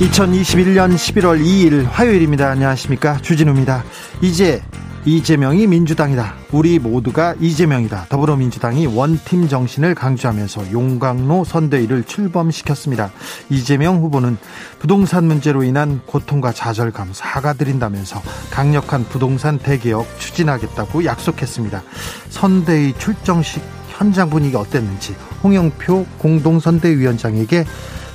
2021년 0.00 0.94
11월 0.94 1.44
2일 1.44 1.84
화요일입니다. 1.84 2.48
안녕하십니까. 2.50 3.18
주진우입니다. 3.18 3.84
이제 4.22 4.62
이재명이 5.04 5.66
민주당이다. 5.66 6.36
우리 6.52 6.78
모두가 6.78 7.34
이재명이다. 7.38 8.06
더불어민주당이 8.08 8.86
원팀 8.86 9.48
정신을 9.48 9.94
강조하면서 9.94 10.72
용광로 10.72 11.44
선대위를 11.44 12.04
출범시켰습니다. 12.04 13.10
이재명 13.50 13.98
후보는 13.98 14.38
부동산 14.78 15.24
문제로 15.26 15.62
인한 15.64 16.00
고통과 16.06 16.52
좌절감 16.52 17.10
사과드린다면서 17.12 18.22
강력한 18.50 19.04
부동산 19.04 19.58
대개혁 19.58 20.06
추진하겠다고 20.18 21.04
약속했습니다. 21.04 21.82
선대위 22.30 22.94
출정식 22.96 23.62
현장 23.88 24.30
분위기 24.30 24.56
어땠는지 24.56 25.14
홍영표 25.42 26.06
공동선대위원장에게 26.18 27.66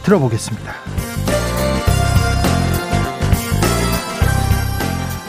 들어보겠습니다. 0.03 0.73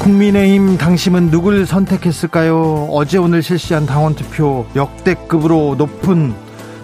국민의힘 0.07 0.79
당심은 0.79 1.33
누굴 1.33 1.67
선택했을까요? 1.67 2.89
어제 2.93 3.19
오늘 3.19 3.43
실시한 3.43 3.87
당원 3.87 4.15
투표 4.15 4.65
역대급으로 4.77 5.75
높은 5.77 6.33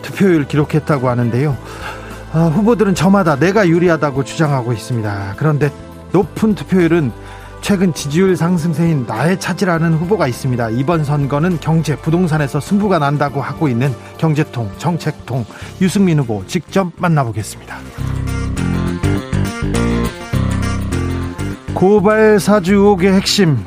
투표율 0.02 0.48
기록했다고 0.48 1.08
하는데요. 1.08 1.56
아, 2.32 2.46
후보들은 2.52 2.96
저마다 2.96 3.36
내가 3.36 3.68
유리하다고 3.68 4.24
주장하고 4.24 4.72
있습니다. 4.72 5.34
그런데 5.36 5.70
높은 6.10 6.56
투표율은 6.56 7.12
최근 7.60 7.94
지지율 7.94 8.34
상승세인 8.36 9.06
나의 9.06 9.38
차지라는 9.38 9.94
후보가 9.94 10.26
있습니다. 10.26 10.70
이번 10.70 11.04
선거는 11.04 11.60
경제, 11.60 11.94
부동산에서 11.94 12.58
승부가 12.58 12.98
난다고 12.98 13.40
하고 13.40 13.68
있는 13.68 13.94
경제통, 14.18 14.68
정책통 14.78 15.44
유승민 15.80 16.18
후보 16.18 16.44
직접 16.48 16.90
만나보겠습니다. 16.96 17.76
고발 21.74 22.38
사주 22.38 22.74
의혹의 22.74 23.12
핵심 23.12 23.58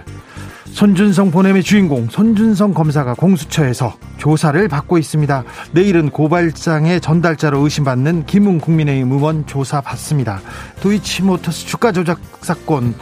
손준성 0.65 1.31
보냄의 1.31 1.63
주인공 1.63 2.07
손준성 2.09 2.73
검사가 2.73 3.13
공수처에서 3.13 3.95
조사를 4.17 4.67
받고 4.67 4.97
있습니다. 4.97 5.43
내일은 5.71 6.09
고발장의 6.09 7.01
전달자로 7.01 7.59
의심받는 7.59 8.25
김웅 8.25 8.59
국민의힘 8.59 9.11
의원 9.11 9.45
조사 9.47 9.81
받습니다. 9.81 10.41
도이치모터스 10.81 11.65
주가 11.65 11.91
조작 11.91 12.19
사건 12.41 12.93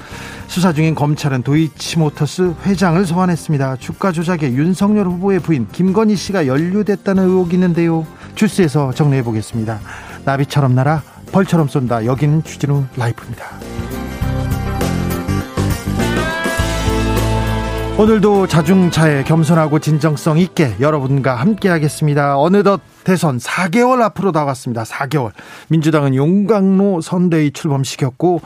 수사 0.48 0.72
중인 0.72 0.96
검찰은 0.96 1.44
도이치모터스 1.44 2.54
회장을 2.66 3.04
소환했습니다. 3.06 3.78
주가 3.78 4.12
조작에 4.12 4.54
윤석열 4.54 5.08
후보의 5.08 5.40
부인 5.40 5.68
김건희 5.72 6.16
씨가 6.16 6.48
연루됐다는 6.48 7.24
의혹이 7.24 7.56
있는데요. 7.56 8.06
주스에서 8.36 8.92
정리해 8.94 9.24
보겠습니다. 9.24 9.80
나비처럼 10.26 10.76
날아 10.76 11.02
벌처럼 11.32 11.68
쏜다. 11.68 12.06
여기는 12.06 12.44
주진우 12.44 12.86
라이프입니다. 12.96 13.73
오늘도 17.96 18.48
자중차에 18.48 19.24
겸손하고 19.24 19.78
진정성 19.78 20.40
있게 20.40 20.76
여러분과 20.80 21.36
함께 21.36 21.70
하겠습니다. 21.70 22.40
어느덧 22.40 22.82
대선 23.04 23.38
4개월 23.38 24.02
앞으로 24.02 24.32
나왔습니다. 24.32 24.84
4개월. 24.84 25.32
민주당은 25.70 26.16
용광로 26.16 27.02
선대위 27.02 27.52
출범시켰고 27.52 28.42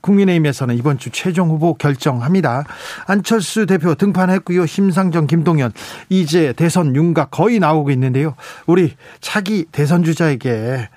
국민의힘에서는 0.00 0.74
이번 0.74 0.96
주 0.96 1.10
최종 1.10 1.50
후보 1.50 1.74
결정합니다. 1.74 2.64
안철수 3.06 3.66
대표 3.66 3.94
등판했고요. 3.94 4.64
심상정, 4.64 5.26
김동연 5.26 5.72
이제 6.08 6.54
대선 6.54 6.96
윤곽 6.96 7.30
거의 7.30 7.58
나오고 7.58 7.90
있는데요. 7.90 8.34
우리 8.66 8.94
차기 9.20 9.66
대선 9.70 10.02
주자에게 10.02 10.88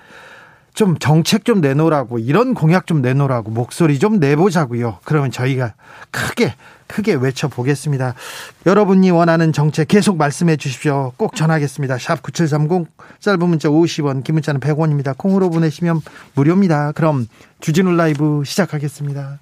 좀 0.74 0.98
정책 0.98 1.44
좀 1.44 1.60
내놓으라고 1.60 2.18
이런 2.18 2.54
공약 2.54 2.86
좀 2.86 3.02
내놓으라고 3.02 3.50
목소리 3.50 3.98
좀 3.98 4.18
내보자고요. 4.18 4.98
그러면 5.04 5.30
저희가 5.30 5.74
크게 6.10 6.54
크게 6.92 7.14
외쳐보겠습니다. 7.14 8.14
여러분이 8.66 9.10
원하는 9.10 9.52
정책 9.52 9.88
계속 9.88 10.18
말씀해 10.18 10.58
주십시오. 10.58 11.12
꼭 11.16 11.34
전하겠습니다. 11.34 11.96
샵 11.98 12.22
9730 12.22 12.86
짧은 13.18 13.48
문자 13.48 13.70
50원 13.70 14.22
긴 14.22 14.34
문자는 14.34 14.60
100원입니다. 14.60 15.16
콩으로 15.16 15.48
보내시면 15.48 16.02
무료입니다. 16.34 16.92
그럼 16.92 17.26
주진우 17.60 17.92
라이브 17.92 18.42
시작하겠습니다. 18.44 19.38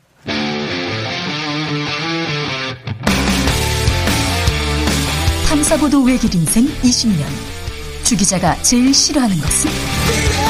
탐사보도 5.49 6.05
외길 6.05 6.33
인생 6.37 6.67
20년 6.67 7.25
주 8.05 8.17
기자가 8.17 8.55
제일 8.63 8.95
싫어하는 8.95 9.37
것은? 9.37 10.50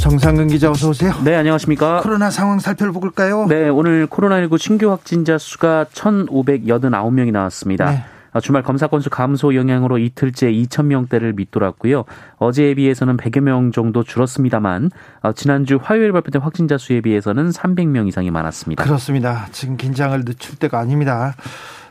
정상근 0.00 0.48
기자 0.48 0.70
어서 0.70 0.88
오세요. 0.88 1.12
네, 1.22 1.34
안녕하십니까. 1.36 2.00
코로나 2.00 2.30
상황 2.30 2.58
살펴볼까요? 2.58 3.46
네, 3.48 3.68
오늘 3.68 4.06
코로나19 4.06 4.58
신규 4.58 4.90
확진자 4.90 5.36
수가 5.36 5.86
1,589명이 5.92 7.30
나왔습니다. 7.30 7.90
네. 7.90 8.02
아, 8.32 8.40
주말 8.40 8.62
검사 8.62 8.86
건수 8.86 9.10
감소 9.10 9.54
영향으로 9.54 9.98
이틀째 9.98 10.52
2,000명대를 10.52 11.34
밑돌았고요. 11.34 12.04
어제에 12.38 12.74
비해서는 12.74 13.16
100여 13.16 13.40
명 13.40 13.72
정도 13.72 14.02
줄었습니다만 14.02 14.90
아, 15.20 15.32
지난주 15.32 15.78
화요일 15.82 16.12
발표된 16.12 16.40
확진자 16.40 16.78
수에 16.78 17.00
비해서는 17.00 17.50
300명 17.50 18.08
이상이 18.08 18.30
많았습니다. 18.30 18.82
그렇습니다. 18.84 19.48
지금 19.52 19.76
긴장을 19.76 20.24
늦출 20.24 20.56
때가 20.56 20.78
아닙니다. 20.78 21.34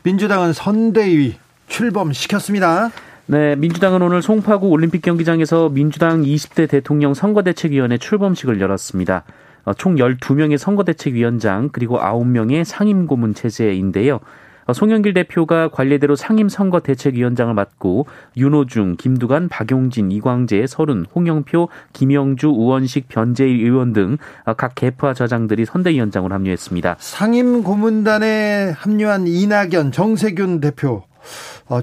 민주당은 0.03 0.53
선대위 0.53 1.37
출범시켰습니다. 1.67 2.89
네, 3.31 3.55
민주당은 3.55 4.01
오늘 4.01 4.23
송파구 4.23 4.69
올림픽 4.69 5.03
경기장에서 5.03 5.69
민주당 5.69 6.23
20대 6.23 6.67
대통령 6.67 7.13
선거대책위원회 7.13 7.99
출범식을 7.99 8.59
열었습니다. 8.59 9.23
어, 9.65 9.73
총 9.75 9.97
12명의 9.97 10.57
선거대책위원장 10.57 11.69
그리고 11.71 11.99
9명의 11.99 12.63
상임고문 12.63 13.35
체제인데요. 13.35 14.19
어, 14.65 14.73
송영길 14.73 15.13
대표가 15.13 15.67
관례대로 15.67 16.15
상임선거대책위원장을 16.15 17.53
맡고 17.53 18.07
윤호중, 18.35 18.95
김두관, 18.97 19.47
박용진, 19.47 20.11
이광재, 20.11 20.65
서른, 20.65 21.05
홍영표, 21.13 21.69
김영주, 21.93 22.47
우원식, 22.47 23.09
변재일 23.09 23.63
의원 23.63 23.93
등 23.93 24.17
각 24.57 24.73
개파 24.73 25.13
저장들이 25.13 25.65
선대위원장으로 25.65 26.33
합류했습니다. 26.33 26.95
상임고문단에 26.97 28.71
합류한 28.75 29.27
이낙연, 29.27 29.91
정세균 29.91 30.61
대표 30.61 31.03
어, 31.03 31.08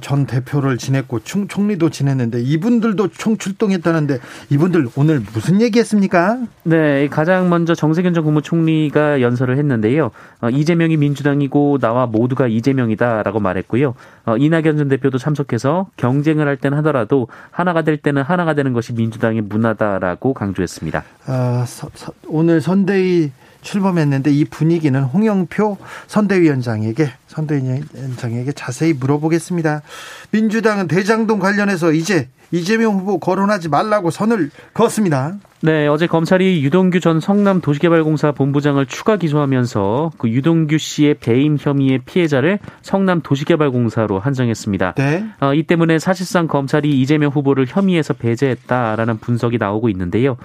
전 0.01 0.27
대표를 0.27 0.79
지냈고 0.79 1.21
총, 1.21 1.49
총리도 1.49 1.91
지냈는데 1.91 2.43
이분들도 2.43 3.09
총출동했다는데 3.09 4.19
이분들 4.51 4.89
오늘 4.97 5.21
무슨 5.33 5.61
얘기했습니까? 5.61 6.39
네, 6.65 7.09
가장 7.09 7.49
먼저 7.49 7.75
정세균 7.75 8.15
전 8.15 8.25
국무총리가 8.25 9.21
연설을 9.21 9.59
했는데요. 9.59 10.11
어, 10.41 10.51
이재명이 10.51 10.97
민주당이고 10.97 11.79
나와 11.79 12.07
모두가 12.07 12.47
이재명이다라고 12.49 13.41
말했고요. 13.41 13.95
어, 14.27 14.37
이낙연 14.37 14.77
전 14.77 14.89
대표도 14.89 15.19
참석해서 15.19 15.89
경쟁을 15.97 16.47
할 16.49 16.57
때는 16.57 16.79
하더라도 16.79 17.29
하나가 17.51 17.83
될 17.83 17.97
때는 17.97 18.23
하나가 18.23 18.55
되는 18.55 18.73
것이 18.73 18.93
민주당의 18.93 19.43
문화다라고 19.43 20.35
강조했습니다. 20.35 21.05
아, 21.27 21.65
서, 21.67 21.89
서, 21.95 22.13
오늘 22.27 22.61
선대위 22.61 23.31
출범했는데 23.63 24.31
이 24.31 24.45
분위기는 24.45 25.01
홍영표 25.03 25.79
선대위원장에게 26.07 27.11
선대위원장에게 27.29 28.53
자세히 28.53 28.93
물어보겠습니다. 28.93 29.83
민주당은 30.31 30.89
대장동 30.89 31.39
관련해서 31.39 31.93
이제 31.93 32.29
이재명 32.53 32.95
후보 32.95 33.19
거론하지 33.19 33.69
말라고 33.69 34.11
선을 34.11 34.51
그었습니다. 34.73 35.37
네, 35.63 35.89
어제 35.89 36.07
검찰이 36.07 36.63
유동규 36.63 37.01
전 37.01 37.19
성남 37.19 37.61
도시개발공사 37.61 38.33
본부장을 38.33 38.87
추가 38.87 39.17
기소하면서 39.17 40.13
그 40.19 40.29
유동규 40.29 40.79
씨의 40.79 41.15
배임 41.15 41.57
혐의의 41.59 42.01
피해자를 42.05 42.59
성남 42.83 43.21
도시개발공사로 43.23 44.21
한정했습니다. 44.21 44.95
네. 44.97 45.25
어, 45.41 45.55
이 45.55 45.63
때문에 45.65 45.99
사실상 45.99 46.47
검찰이 46.47 47.01
이재명 47.01 47.31
후보를 47.31 47.67
혐의해서 47.67 48.15
배제했다라는 48.15 49.19
분석이 49.19 49.59
나오고 49.59 49.89
있는데요. 49.89 50.37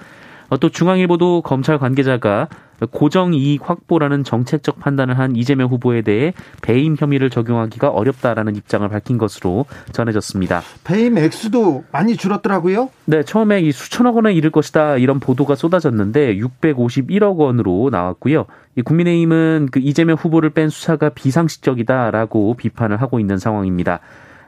어, 0.52 0.58
또 0.58 0.68
중앙일보도 0.68 1.40
검찰 1.40 1.78
관계자가 1.78 2.46
고정 2.90 3.32
이익 3.32 3.70
확보라는 3.70 4.22
정책적 4.22 4.80
판단을 4.80 5.18
한 5.18 5.34
이재명 5.34 5.70
후보에 5.70 6.02
대해 6.02 6.34
배임 6.60 6.94
혐의를 6.98 7.30
적용하기가 7.30 7.88
어렵다라는 7.88 8.56
입장을 8.56 8.86
밝힌 8.86 9.16
것으로 9.16 9.64
전해졌습니다. 9.92 10.60
배임 10.84 11.16
액수도 11.16 11.84
많이 11.90 12.18
줄었더라고요. 12.18 12.90
네, 13.06 13.22
처음에 13.22 13.62
이 13.62 13.72
수천억 13.72 14.16
원에 14.16 14.34
이를 14.34 14.50
것이다 14.50 14.98
이런 14.98 15.20
보도가 15.20 15.54
쏟아졌는데 15.54 16.36
651억 16.36 17.38
원으로 17.38 17.88
나왔고요. 17.90 18.44
이 18.76 18.82
국민의힘은 18.82 19.68
그 19.72 19.80
이재명 19.80 20.16
후보를 20.16 20.50
뺀 20.50 20.68
수사가 20.68 21.08
비상식적이다라고 21.08 22.56
비판을 22.58 23.00
하고 23.00 23.20
있는 23.20 23.38
상황입니다. 23.38 24.00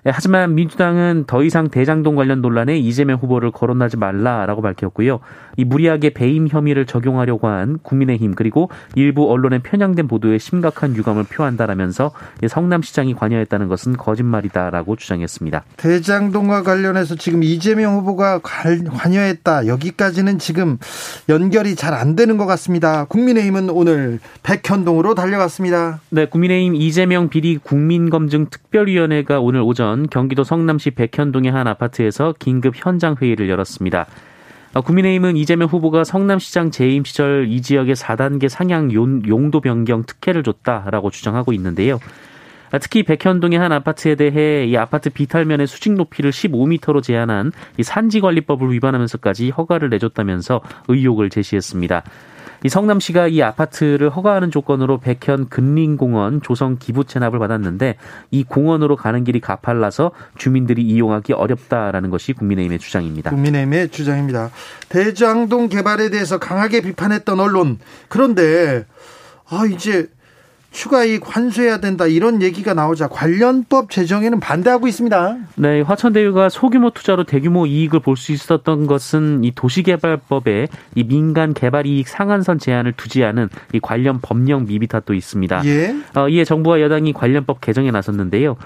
예, 0.06 0.10
하지만 0.12 0.54
민주당은 0.54 1.24
더 1.26 1.42
이상 1.42 1.68
대장동 1.68 2.14
관련 2.14 2.42
논란에 2.42 2.76
이재명 2.76 3.18
후보를 3.18 3.50
거론하지 3.50 3.96
말라라고 3.96 4.60
밝혔고요. 4.60 5.20
이 5.56 5.64
무리하게 5.64 6.10
배임 6.10 6.48
혐의를 6.48 6.86
적용하려고 6.86 7.48
한 7.48 7.78
국민의힘 7.82 8.34
그리고 8.34 8.70
일부 8.94 9.30
언론의 9.30 9.60
편향된 9.60 10.08
보도에 10.08 10.38
심각한 10.38 10.96
유감을 10.96 11.24
표한다라면서 11.24 12.12
성남시장이 12.46 13.14
관여했다는 13.14 13.68
것은 13.68 13.96
거짓말이다라고 13.96 14.96
주장했습니다. 14.96 15.64
대장동과 15.76 16.62
관련해서 16.62 17.14
지금 17.14 17.42
이재명 17.42 17.96
후보가 17.98 18.40
관여했다. 18.42 19.66
여기까지는 19.66 20.38
지금 20.38 20.78
연결이 21.28 21.74
잘 21.76 21.94
안 21.94 22.16
되는 22.16 22.36
것 22.38 22.46
같습니다. 22.46 23.04
국민의힘은 23.04 23.70
오늘 23.70 24.18
백현동으로 24.42 25.14
달려갔습니다. 25.14 26.00
네, 26.10 26.26
국민의힘 26.26 26.74
이재명 26.74 27.28
비리 27.28 27.56
국민검증 27.58 28.46
특별위원회가 28.50 29.38
오늘 29.38 29.60
오전 29.60 29.84
오전 29.84 30.08
경기도 30.08 30.44
성남시 30.44 30.90
백현동의 30.90 31.52
한 31.52 31.66
아파트에서 31.66 32.34
긴급 32.38 32.74
현장 32.74 33.16
회의를 33.20 33.48
열었습니다. 33.48 34.06
어, 34.74 34.80
국민의힘은 34.80 35.36
이재명 35.36 35.68
후보가 35.68 36.02
성남시장 36.02 36.72
재임 36.72 37.04
시절 37.04 37.46
이 37.48 37.62
지역의 37.62 37.94
4단계 37.94 38.48
상향 38.48 38.92
용도 38.92 39.60
변경 39.60 40.02
특혜를 40.02 40.42
줬다라고 40.42 41.10
주장하고 41.10 41.52
있는데요. 41.52 42.00
아, 42.72 42.78
특히 42.78 43.04
백현동의 43.04 43.56
한 43.56 43.70
아파트에 43.70 44.16
대해 44.16 44.66
이 44.66 44.76
아파트 44.76 45.10
비탈면의 45.10 45.68
수직 45.68 45.92
높이를 45.92 46.32
15m로 46.32 47.04
제한한 47.04 47.52
이 47.78 47.84
산지관리법을 47.84 48.72
위반하면서까지 48.72 49.50
허가를 49.50 49.90
내줬다면서 49.90 50.60
의혹을 50.88 51.30
제시했습니다. 51.30 52.02
이 52.64 52.70
성남시가 52.70 53.28
이 53.28 53.42
아파트를 53.42 54.08
허가하는 54.08 54.50
조건으로 54.50 54.98
백현 54.98 55.50
근린공원 55.50 56.40
조성 56.40 56.78
기부 56.78 57.04
체납을 57.04 57.38
받았는데 57.38 57.96
이 58.30 58.42
공원으로 58.42 58.96
가는 58.96 59.22
길이 59.22 59.38
가팔라서 59.38 60.12
주민들이 60.38 60.82
이용하기 60.82 61.34
어렵다라는 61.34 62.08
것이 62.08 62.32
국민의힘의 62.32 62.78
주장입니다. 62.78 63.30
국민의힘의 63.30 63.90
주장입니다. 63.90 64.50
대장동 64.88 65.68
개발에 65.68 66.08
대해서 66.08 66.38
강하게 66.38 66.80
비판했던 66.80 67.38
언론 67.38 67.78
그런데 68.08 68.86
아 69.50 69.66
이제 69.70 70.08
추가이익 70.74 71.22
환수해야 71.24 71.78
된다 71.78 72.06
이런 72.06 72.42
얘기가 72.42 72.74
나오자 72.74 73.06
관련법 73.06 73.90
제정에는 73.90 74.40
반대하고 74.40 74.88
있습니다. 74.88 75.36
네, 75.54 75.80
화천대유가 75.82 76.48
소규모 76.48 76.90
투자로 76.90 77.24
대규모 77.24 77.64
이익을 77.64 78.00
볼 78.00 78.16
수 78.16 78.32
있었던 78.32 78.86
것은 78.86 79.44
이 79.44 79.52
도시개발법에 79.54 80.68
이 80.94 81.04
민간 81.04 81.52
개발 81.54 81.86
이익 81.86 82.08
상한선 82.08 82.58
제한을 82.58 82.92
두지 82.92 83.22
않은 83.24 83.48
이 83.72 83.80
관련 83.80 84.20
법령 84.20 84.66
미비 84.66 84.86
탓도 84.88 85.14
있습니다. 85.14 85.62
예. 85.66 85.94
어, 86.16 86.28
이에 86.28 86.44
정부와 86.44 86.80
여당이 86.80 87.12
관련법 87.12 87.60
개정에 87.60 87.90
나섰는데요. 87.90 88.56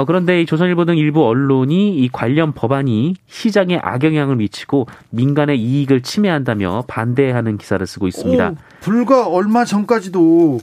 어, 0.00 0.06
그런데 0.06 0.40
이 0.40 0.46
조선일보 0.46 0.86
등 0.86 0.96
일부 0.96 1.26
언론이 1.26 1.98
이 1.98 2.08
관련 2.10 2.52
법안이 2.54 3.16
시장에 3.26 3.78
악영향을 3.82 4.36
미치고 4.36 4.86
민간의 5.10 5.60
이익을 5.60 6.00
침해한다며 6.00 6.84
반대하는 6.86 7.58
기사를 7.58 7.86
쓰고 7.86 8.08
있습니다. 8.08 8.48
오, 8.48 8.56
불과 8.80 9.26
얼마 9.26 9.66
전까지도 9.66 10.58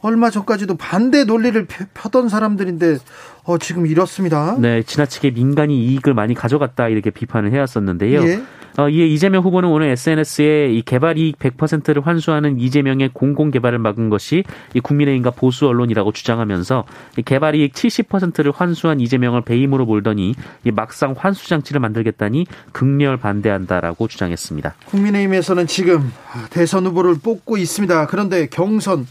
얼마 0.00 0.30
전까지도 0.30 0.76
반대 0.76 1.22
논리를 1.22 1.64
펴던 1.94 2.28
사람들인데 2.28 2.98
어, 3.44 3.58
지금 3.58 3.86
이렇습니다. 3.86 4.56
네, 4.58 4.82
지나치게 4.82 5.30
민간이 5.30 5.84
이익을 5.84 6.12
많이 6.12 6.34
가져갔다 6.34 6.88
이렇게 6.88 7.10
비판을 7.10 7.52
해왔었는데요. 7.52 8.26
예. 8.26 8.42
어, 8.78 8.88
이에 8.88 9.06
이재명 9.06 9.42
후보는 9.42 9.68
오늘 9.68 9.88
SNS에 9.88 10.72
이 10.72 10.82
개발 10.82 11.18
이익 11.18 11.38
100%를 11.38 12.06
환수하는 12.06 12.58
이재명의 12.58 13.10
공공 13.12 13.50
개발을 13.50 13.78
막은 13.78 14.10
것이 14.10 14.44
이 14.74 14.80
국민의힘과 14.80 15.30
보수 15.30 15.66
언론이라고 15.66 16.12
주장하면서 16.12 16.84
이 17.18 17.22
개발 17.22 17.54
이익 17.54 17.72
70%를 17.72 18.52
환수한 18.54 19.00
이재명을 19.00 19.42
배임으로 19.42 19.84
몰더니 19.86 20.34
이 20.64 20.70
막상 20.70 21.14
환수 21.16 21.48
장치를 21.48 21.80
만들겠다니 21.80 22.46
극렬 22.72 23.16
반대한다라고 23.16 24.08
주장했습니다. 24.08 24.74
국민의힘에서는 24.86 25.66
지금 25.66 26.12
대선 26.50 26.86
후보를 26.86 27.16
뽑고 27.22 27.56
있습니다. 27.56 28.06
그런데 28.06 28.46
경선 28.46 29.06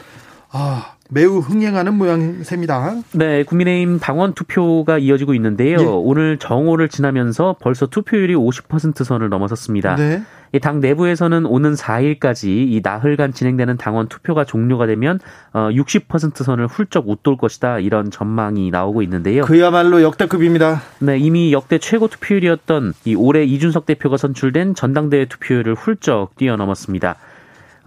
아, 0.52 0.94
매우 1.12 1.40
흥행하는 1.40 1.96
모양새입니다. 1.96 3.02
네, 3.14 3.44
국민의힘 3.44 4.00
당원 4.00 4.34
투표가 4.34 4.98
이어지고 5.00 5.34
있는데요. 5.36 5.78
예. 5.80 5.84
오늘 5.84 6.38
정오를 6.38 6.90
지나면서 6.90 7.56
벌써 7.60 7.88
투표율이 7.88 8.36
50% 8.36 9.04
선을 9.04 9.30
넘어섰습니다. 9.30 9.96
네. 9.96 10.22
당 10.62 10.80
내부에서는 10.80 11.46
오는 11.46 11.74
4일까지 11.74 12.48
이 12.48 12.82
나흘간 12.84 13.34
진행되는 13.34 13.78
당원 13.78 14.08
투표가 14.08 14.46
종료가 14.46 14.88
되면 14.88 15.20
60% 15.54 16.42
어, 16.42 16.44
선을 16.44 16.66
훌쩍 16.66 17.08
웃돌 17.08 17.38
것이다 17.38 17.80
이런 17.80 18.10
전망이 18.10 18.72
나오고 18.72 19.04
있는데요. 19.04 19.44
그야말로 19.44 20.02
역대급입니다. 20.02 20.82
네, 21.00 21.20
이미 21.20 21.54
역대 21.54 21.78
최고 21.78 22.08
투표율이었던 22.08 22.94
이 23.06 23.14
올해 23.14 23.44
이준석 23.44 23.86
대표가 23.86 24.18
선출된 24.18 24.74
전당대회 24.74 25.26
투표율을 25.26 25.76
훌쩍 25.76 26.36
뛰어넘었습니다. 26.36 27.16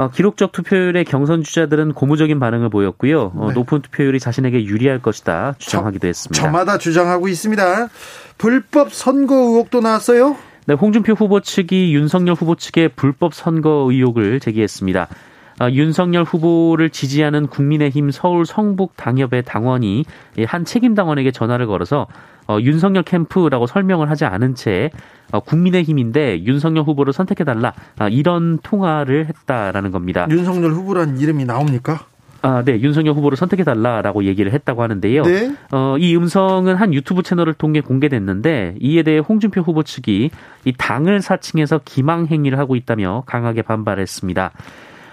어, 0.03 0.11
기록적 0.11 0.53
투표율의 0.53 1.05
경선 1.05 1.45
주자들은 1.45 1.93
고무적인 1.93 2.41
반응을 2.41 2.71
보였고요. 2.71 3.33
어, 3.37 3.49
네. 3.49 3.55
높은 3.55 3.83
투표율이 3.83 4.19
자신에게 4.19 4.65
유리할 4.65 5.01
것이다 5.01 5.55
주장하기도 5.59 6.09
했습니다. 6.09 6.43
저마다 6.43 6.79
주장하고 6.79 7.29
있습니다. 7.29 7.89
불법 8.39 8.93
선거 8.93 9.37
의혹도 9.37 9.81
나왔어요? 9.81 10.37
네, 10.67 10.75
홍준표 10.75 11.13
후보 11.13 11.41
측이 11.41 11.95
윤석열 11.95 12.35
후보 12.35 12.55
측의 12.55 12.91
불법 12.97 13.35
선거 13.35 13.87
의혹을 13.91 14.41
제기했습니다. 14.41 15.09
아, 15.59 15.71
윤석열 15.71 16.25
후보를 16.25 16.91
지지하는 16.91 17.47
국민의힘 17.47 18.11
서울 18.11 18.47
성북 18.47 18.97
당협의 18.97 19.43
당원이 19.45 20.05
한 20.47 20.65
책임 20.65 20.95
당원에게 20.95 21.31
전화를 21.31 21.67
걸어서 21.67 22.07
어, 22.49 22.59
윤석열 22.61 23.03
캠프라고 23.03 23.67
설명을 23.67 24.11
하지 24.11 24.25
않은 24.25 24.55
채 24.55 24.91
어, 25.31 25.41
국민의힘인데 25.41 26.45
윤석열 26.45 26.85
후보를 26.85 27.13
선택해달라 27.13 27.73
아, 27.99 28.09
이런 28.09 28.59
통화를 28.63 29.27
했다라는 29.27 29.91
겁니다. 29.91 30.27
윤석열 30.31 30.73
후보란 30.73 31.19
이름이 31.19 31.45
나옵니까? 31.45 32.07
아, 32.45 32.63
네. 32.65 32.81
윤석열 32.81 33.15
후보를 33.15 33.37
선택해달라라고 33.37 34.25
얘기를 34.25 34.53
했다고 34.53 34.83
하는데요. 34.83 35.23
네? 35.23 35.55
어, 35.71 35.97
이 35.99 36.17
음성은 36.17 36.75
한 36.75 36.93
유튜브 36.93 37.23
채널을 37.23 37.55
통해 37.55 37.81
공개됐는데 37.81 38.77
이에 38.81 39.05
대해 39.05 39.19
홍준표 39.19 39.61
후보 39.61 39.85
측이 39.85 40.31
이 40.65 40.73
당을 40.77 41.23
사칭해서 41.23 41.83
기망 41.85 42.27
행위를 42.27 42.59
하고 42.59 42.75
있다며 42.75 43.23
강하게 43.27 43.63
반발했습니다. 43.63 44.51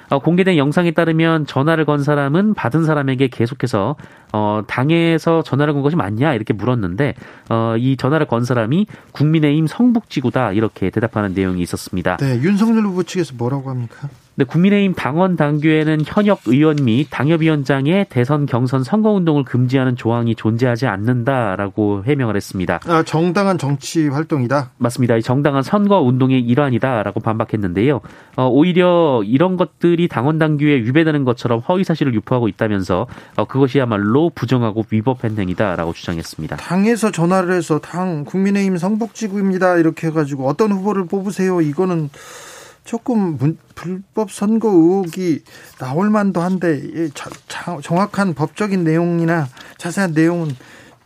어, 0.09 0.19
공개된 0.19 0.57
영상에 0.57 0.91
따르면 0.91 1.45
전화를 1.45 1.85
건 1.85 2.03
사람은 2.03 2.53
받은 2.53 2.83
사람에게 2.83 3.27
계속해서 3.27 3.95
어, 4.33 4.61
당에서 4.67 5.43
전화를 5.43 5.73
건 5.73 5.83
것이 5.83 5.95
맞냐 5.95 6.33
이렇게 6.33 6.53
물었는데 6.53 7.15
어, 7.49 7.75
이 7.77 7.97
전화를 7.97 8.27
건 8.27 8.43
사람이 8.43 8.87
국민의힘 9.11 9.67
성북지구다 9.67 10.53
이렇게 10.53 10.89
대답하는 10.89 11.33
내용이 11.33 11.61
있었습니다. 11.61 12.17
네, 12.17 12.39
윤석열 12.41 12.83
후보 12.85 13.03
측에서 13.03 13.33
뭐라고 13.37 13.69
합니까? 13.69 14.09
네, 14.39 14.45
국민의힘 14.45 14.93
당원 14.93 15.35
당규에는 15.35 15.99
현역 16.05 16.43
의원 16.45 16.77
및 16.81 17.07
당협위원장의 17.09 18.05
대선 18.07 18.45
경선 18.45 18.85
선거 18.85 19.11
운동을 19.11 19.43
금지하는 19.43 19.97
조항이 19.97 20.33
존재하지 20.33 20.87
않는다라고 20.87 22.05
해명을 22.05 22.37
했습니다. 22.37 22.79
아, 22.85 23.03
정당한 23.03 23.57
정치 23.57 24.07
활동이다. 24.07 24.71
맞습니다. 24.77 25.17
이 25.17 25.21
정당한 25.21 25.61
선거 25.61 25.99
운동의 25.99 26.39
일환이다라고 26.39 27.19
반박했는데요. 27.19 27.99
어, 28.37 28.47
오히려 28.47 29.21
이런 29.25 29.57
것들이 29.57 30.07
당원 30.07 30.39
당규에 30.39 30.83
위배되는 30.83 31.25
것처럼 31.25 31.59
허위 31.59 31.83
사실을 31.83 32.13
유포하고 32.13 32.47
있다면서 32.47 33.07
어, 33.35 33.43
그것이야말로 33.43 34.31
부정하고 34.33 34.85
위법한 34.89 35.37
행위다라고 35.37 35.91
주장했습니다. 35.91 36.55
당에서 36.55 37.11
전화를 37.11 37.55
해서 37.55 37.79
당 37.79 38.23
국민의힘 38.23 38.77
성북지구입니다 38.77 39.75
이렇게 39.75 40.07
해가지고 40.07 40.47
어떤 40.47 40.71
후보를 40.71 41.07
뽑으세요? 41.07 41.59
이거는 41.59 42.09
조금 42.89 43.37
문, 43.37 43.55
불법 43.75 44.31
선거 44.31 44.67
의혹이 44.67 45.43
나올 45.77 46.09
만도 46.09 46.41
한데 46.41 46.81
정확한 47.83 48.33
법적인 48.33 48.83
내용이나 48.83 49.47
자세한 49.77 50.13
내용은 50.13 50.55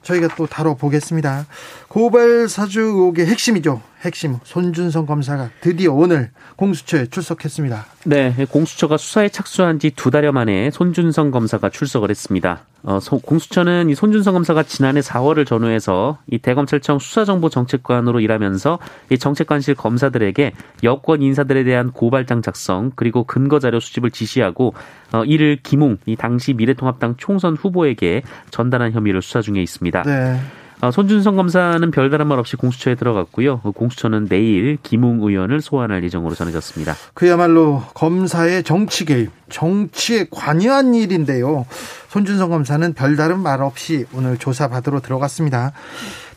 저희가 0.02 0.30
또 0.38 0.48
다뤄보겠습니다. 0.48 1.46
고발 1.94 2.50
사주 2.50 2.82
의혹의 2.82 3.28
핵심이죠. 3.28 3.80
핵심 4.02 4.38
손준성 4.44 5.06
검사가 5.06 5.52
드디어 5.62 5.94
오늘 5.94 6.32
공수처에 6.56 7.06
출석했습니다. 7.06 7.86
네, 8.06 8.34
공수처가 8.50 8.98
수사에 8.98 9.30
착수한 9.30 9.78
지 9.78 9.92
두 9.92 10.10
달여 10.10 10.32
만에 10.32 10.72
손준성 10.72 11.30
검사가 11.30 11.70
출석을 11.70 12.10
했습니다. 12.10 12.66
어, 12.82 12.98
공수처는 13.00 13.92
이 13.92 13.96
손준성 13.96 14.34
검사가 14.34 14.64
지난해 14.64 15.02
4월을 15.02 15.46
전후해서 15.46 16.18
이 16.26 16.40
대검찰청 16.40 16.98
수사정보정책관으로 16.98 18.22
일하면서 18.22 18.80
이 19.12 19.20
정책관실 19.20 19.76
검사들에게 19.76 20.54
여권 20.84 21.22
인사들에 21.22 21.64
대한 21.64 21.92
고발장 21.92 22.42
작성 22.42 22.92
그리고 22.96 23.24
근거 23.24 23.60
자료 23.60 23.80
수집을 23.80 24.10
지시하고 24.10 24.74
어, 25.12 25.24
이를 25.26 25.60
김웅 25.62 26.00
이 26.08 26.16
당시 26.16 26.54
미래통합당 26.54 27.18
총선 27.18 27.56
후보에게 27.56 28.24
전달한 28.50 28.94
혐의를 28.94 29.22
수사 29.22 29.42
중에 29.42 29.62
있습니다. 29.62 30.02
네. 30.02 30.40
어, 30.84 30.92
손준성 30.92 31.38
검사는 31.38 31.92
별다른 31.92 32.28
말 32.28 32.40
없이 32.40 32.58
공수처에 32.58 32.96
들어갔고요. 32.96 33.62
공수처는 33.62 34.28
내일 34.28 34.78
김웅 34.84 35.22
의원을 35.22 35.62
소환할 35.62 36.04
예정으로 36.04 36.36
전해졌습니다. 36.36 36.94
그야말로 37.14 37.82
검사의 37.94 38.64
정치 38.64 39.06
개입, 39.06 39.32
정치에 39.50 40.26
관여한 40.30 40.94
일인데요. 40.94 41.66
손준성 42.10 42.50
검사는 42.50 42.94
별다른 42.96 43.40
말 43.40 43.62
없이 43.62 44.06
오늘 44.14 44.38
조사받으러 44.38 45.00
들어갔습니다. 45.00 45.72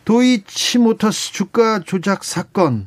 도이치모터스 0.06 1.32
주가 1.32 1.80
조작 1.80 2.22
사건 2.22 2.86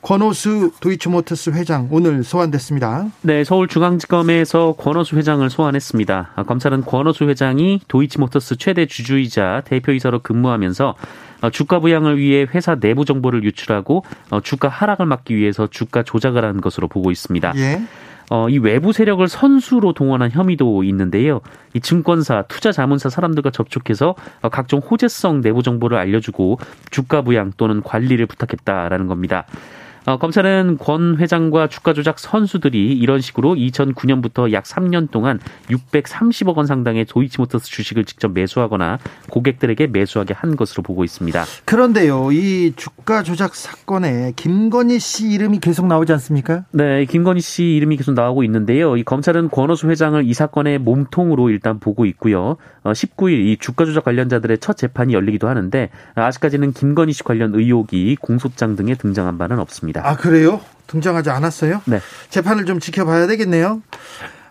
권오수 0.00 0.70
도이치모터스 0.80 1.50
회장 1.50 1.88
오늘 1.90 2.22
소환됐습니다. 2.22 3.08
네, 3.22 3.42
서울중앙지검에서 3.42 4.76
권오수 4.78 5.16
회장을 5.16 5.50
소환했습니다. 5.50 6.30
아, 6.36 6.42
검찰은 6.44 6.82
권오수 6.82 7.24
회장이 7.24 7.80
도이치모터스 7.88 8.56
최대 8.58 8.86
주주이자 8.86 9.62
대표이사로 9.64 10.20
근무하면서 10.20 10.94
어, 11.42 11.50
주가 11.50 11.80
부양을 11.80 12.18
위해 12.18 12.46
회사 12.54 12.76
내부 12.76 13.04
정보를 13.04 13.42
유출하고 13.42 14.04
어, 14.30 14.40
주가 14.40 14.68
하락을 14.68 15.04
막기 15.04 15.36
위해서 15.36 15.66
주가 15.66 16.04
조작을 16.04 16.44
한 16.44 16.60
것으로 16.60 16.86
보고 16.86 17.10
있습니다. 17.10 17.54
예. 17.56 17.82
어, 18.30 18.48
이 18.48 18.58
외부 18.58 18.92
세력을 18.92 19.26
선수로 19.26 19.92
동원한 19.92 20.30
혐의도 20.30 20.84
있는데요. 20.84 21.40
이 21.74 21.80
증권사, 21.80 22.42
투자 22.48 22.72
자문사 22.72 23.08
사람들과 23.08 23.50
접촉해서 23.50 24.14
어, 24.40 24.48
각종 24.48 24.80
호재성 24.80 25.40
내부 25.40 25.62
정보를 25.62 25.98
알려주고 25.98 26.58
주가 26.90 27.22
부양 27.22 27.52
또는 27.56 27.82
관리를 27.82 28.26
부탁했다라는 28.26 29.06
겁니다. 29.06 29.46
어, 30.04 30.18
검찰은 30.18 30.78
권 30.78 31.16
회장과 31.18 31.68
주가 31.68 31.92
조작 31.92 32.18
선수들이 32.18 32.92
이런 32.92 33.20
식으로 33.20 33.54
2009년부터 33.54 34.52
약 34.52 34.64
3년 34.64 35.10
동안 35.10 35.38
630억 35.68 36.56
원 36.56 36.66
상당의 36.66 37.04
도이치모터스 37.04 37.66
주식을 37.66 38.04
직접 38.04 38.32
매수하거나 38.32 38.98
고객들에게 39.30 39.86
매수하게 39.88 40.34
한 40.34 40.56
것으로 40.56 40.82
보고 40.82 41.04
있습니다. 41.04 41.44
그런데요, 41.64 42.32
이 42.32 42.72
주가 42.76 43.22
조작 43.22 43.54
사건에 43.54 44.32
김건희 44.34 44.98
씨 44.98 45.30
이름이 45.30 45.60
계속 45.60 45.86
나오지 45.86 46.12
않습니까? 46.14 46.64
네, 46.72 47.04
김건희 47.04 47.40
씨 47.40 47.76
이름이 47.76 47.96
계속 47.96 48.14
나오고 48.14 48.42
있는데요. 48.44 48.96
이 48.96 49.04
검찰은 49.04 49.50
권오수 49.50 49.88
회장을 49.88 50.24
이 50.24 50.34
사건의 50.34 50.78
몸통으로 50.78 51.50
일단 51.50 51.78
보고 51.78 52.06
있고요. 52.06 52.56
어, 52.82 52.92
19일 52.92 53.46
이 53.46 53.56
주가 53.58 53.84
조작 53.84 54.04
관련자들의 54.04 54.58
첫 54.58 54.76
재판이 54.76 55.14
열리기도 55.14 55.48
하는데 55.48 55.90
아직까지는 56.14 56.72
김건희 56.72 57.12
씨 57.12 57.22
관련 57.22 57.54
의혹이 57.54 58.16
공소장 58.20 58.74
등에 58.74 58.94
등장한 58.94 59.38
바는 59.38 59.60
없습니다. 59.60 59.91
있습니다. 59.92 60.08
아 60.08 60.16
그래요? 60.16 60.60
등장하지 60.86 61.30
않았어요? 61.30 61.82
네. 61.84 62.00
재판을 62.30 62.64
좀 62.66 62.80
지켜봐야 62.80 63.26
되겠네요. 63.26 63.82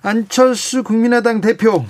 안철수 0.04 0.84
국민의당 0.84 1.42
대표 1.42 1.86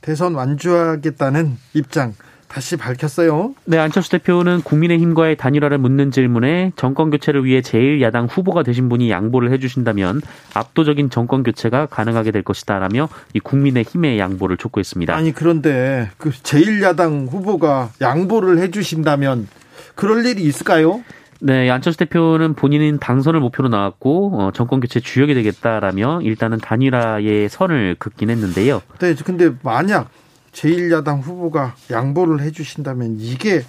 대선 0.00 0.34
완주하겠다는 0.34 1.56
입장 1.74 2.14
다시 2.48 2.76
밝혔어요. 2.76 3.54
네, 3.64 3.76
안철수 3.76 4.10
대표는 4.12 4.60
국민의힘과의 4.62 5.36
단일화를 5.36 5.78
묻는 5.78 6.12
질문에 6.12 6.70
정권 6.76 7.10
교체를 7.10 7.44
위해 7.44 7.60
제1야당 7.60 8.28
후보가 8.30 8.62
되신 8.62 8.88
분이 8.88 9.10
양보를 9.10 9.50
해주신다면 9.50 10.22
압도적인 10.54 11.10
정권 11.10 11.42
교체가 11.42 11.86
가능하게 11.86 12.30
될 12.30 12.42
것이다라며 12.42 13.08
이 13.34 13.40
국민의힘의 13.40 14.20
양보를 14.20 14.58
촉구했습니다. 14.58 15.12
아니 15.12 15.32
그런데 15.32 16.08
그 16.18 16.30
제1야당 16.30 17.32
후보가 17.32 17.90
양보를 18.00 18.58
해주신다면 18.58 19.48
그럴 19.96 20.24
일이 20.24 20.44
있을까요? 20.44 21.02
네, 21.40 21.70
안철수 21.70 21.98
대표는 21.98 22.54
본인은 22.54 22.98
당선을 22.98 23.40
목표로 23.40 23.68
나왔고 23.68 24.40
어, 24.40 24.50
정권 24.54 24.80
교체 24.80 25.00
주역이 25.00 25.34
되겠다라며 25.34 26.20
일단은 26.22 26.58
단일화의 26.58 27.48
선을 27.48 27.96
긋긴 27.98 28.30
했는데요. 28.30 28.80
네, 29.00 29.14
근데 29.14 29.50
만약 29.62 30.10
제1야당 30.52 31.22
후보가 31.22 31.74
양보를 31.90 32.40
해주신다면 32.40 33.16
이게 33.18 33.64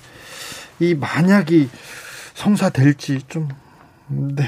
이 0.79 0.95
만약이 0.95 1.69
성사될지 2.33 3.23
좀 3.27 3.49
네. 4.07 4.45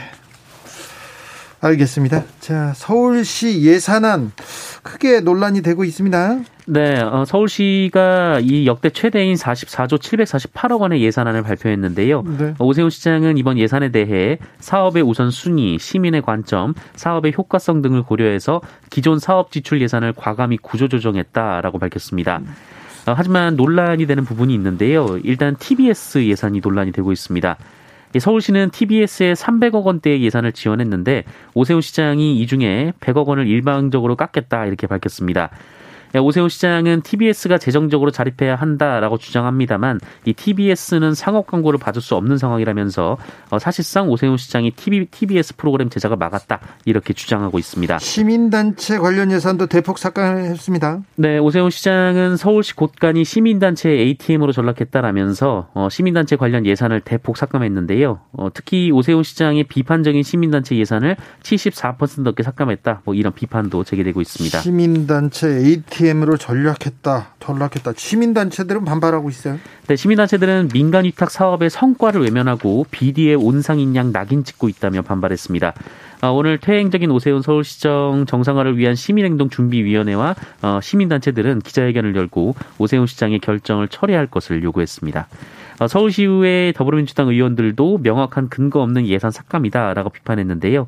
알겠습니다. 1.62 2.24
자, 2.40 2.72
서울시 2.76 3.64
예산안 3.64 4.32
크게 4.84 5.20
논란이 5.20 5.62
되고 5.62 5.84
있습니다. 5.84 6.40
네, 6.72 7.02
어, 7.02 7.26
서울시가 7.26 8.42
이 8.44 8.68
역대 8.68 8.92
최대인 8.92 9.34
44조 9.34 9.98
748억 9.98 10.82
원의 10.82 11.02
예산안을 11.02 11.42
발표했는데요. 11.42 12.22
네. 12.38 12.54
오세훈 12.60 12.92
시장은 12.92 13.40
이번 13.40 13.58
예산에 13.58 13.90
대해 13.90 14.38
사업의 14.60 15.02
우선 15.02 15.32
순위, 15.32 15.80
시민의 15.80 16.22
관점, 16.22 16.76
사업의 16.94 17.34
효과성 17.36 17.82
등을 17.82 18.04
고려해서 18.04 18.62
기존 18.92 19.18
사업 19.18 19.52
지출 19.52 19.82
예산을 19.82 20.14
과감히 20.16 20.58
구조조정했다라고 20.58 21.80
밝혔습니다. 21.80 22.40
어, 23.08 23.14
하지만 23.18 23.56
논란이 23.56 24.06
되는 24.06 24.24
부분이 24.24 24.54
있는데요. 24.54 25.18
일단 25.24 25.56
TBS 25.58 26.28
예산이 26.28 26.60
논란이 26.60 26.92
되고 26.92 27.12
있습니다. 27.12 27.58
서울시는 28.20 28.70
TBS에 28.70 29.34
300억 29.34 29.86
원대의 29.86 30.22
예산을 30.22 30.52
지원했는데 30.52 31.24
오세훈 31.56 31.82
시장이 31.82 32.40
이 32.40 32.46
중에 32.46 32.94
100억 33.00 33.26
원을 33.26 33.48
일방적으로 33.48 34.16
깎겠다 34.16 34.68
이렇게 34.68 34.86
밝혔습니다. 34.86 35.50
예, 36.16 36.20
오세훈 36.20 36.50
시장은 36.50 37.02
TBS가 37.02 37.60
재정적으로 37.60 38.10
자립해야 38.10 38.56
한다라고 38.56 39.18
주장합니다만 39.20 40.00
이 40.26 40.34
TBS는 40.34 41.14
상업 41.14 41.46
광고를 41.46 41.80
받을 41.80 42.02
수 42.02 42.16
없는 42.16 42.38
상황이라면서 42.38 43.18
어, 43.52 43.60
사실상 43.60 44.10
오세훈 44.10 44.38
시장이 44.38 44.72
TV, 44.72 45.06
TBS 45.06 45.56
프로그램 45.56 45.90
제작을 45.90 46.18
막았다 46.18 46.60
이렇게 46.86 47.14
주장하고 47.14 47.60
있습니다. 47.60 48.00
시민단체 48.00 48.98
관련 48.98 49.32
예산도 49.32 49.68
대폭 49.68 50.00
삭감했습니다. 50.00 51.02
네, 51.18 51.38
오세훈 51.38 51.70
시장은 51.70 52.38
서울시 52.38 52.76
곳간이 52.76 53.24
시민단체 53.24 53.90
ATM으로 53.90 54.52
전락했다라면서 54.52 55.70
어, 55.76 55.90
시민단체 55.92 56.38
관련 56.38 56.66
예산을 56.66 57.02
대폭 57.02 57.38
삭감했는데요. 57.38 58.20
어, 58.32 58.50
특히 58.52 58.92
오세훈 58.92 59.22
시장의 59.22 59.66
비판적인 59.66 60.24
시민단체 60.24 60.76
예산을 60.76 61.18
74% 61.44 62.22
넘게 62.22 62.42
삭감했다. 62.42 63.02
뭐 63.06 63.14
이런 63.14 63.32
비판도 63.34 63.84
제기되고 63.84 64.22
있습니다. 64.22 64.60
시민단체 64.60 65.48
ATM 65.48 65.99
ATM으로 66.00 66.38
전략했다, 66.38 67.36
전락했다. 67.40 67.94
시민단체들은 67.96 68.86
반발하고 68.86 69.30
있어요. 69.30 69.60
네, 69.88 69.96
시민단체들은 69.96 70.70
민간 70.74 71.06
위탁 71.06 71.30
사업의 71.30 71.70
성과를 71.70 72.22
외면하고 72.22 72.86
비디의 72.90 73.36
온상인 73.36 73.96
양 73.96 74.12
낙인 74.12 74.44
찍고 74.44 74.70
있다며 74.70 75.02
반발했습니다. 75.02 75.74
어, 76.22 76.32
오늘 76.32 76.58
퇴행적인 76.58 77.12
오세훈 77.12 77.42
서울시정 77.42 78.26
정상화를 78.28 78.78
위한 78.78 78.96
시민행동준비위원회와 78.96 80.36
어, 80.62 80.80
시민단체들은 80.82 81.60
기자회견을 81.60 82.16
열고 82.16 82.56
오세훈 82.78 83.06
시장의 83.06 83.40
결정을 83.40 83.88
철회할 83.90 84.28
것을 84.28 84.64
요구했습니다. 84.64 85.28
어, 85.80 85.88
서울시의회 85.88 86.74
더불어민주당 86.76 87.30
의원들도 87.30 88.00
명확한 88.04 88.50
근거 88.50 88.82
없는 88.82 89.08
예산 89.08 89.32
삭감이다라고 89.32 90.10
비판했는데요. 90.10 90.88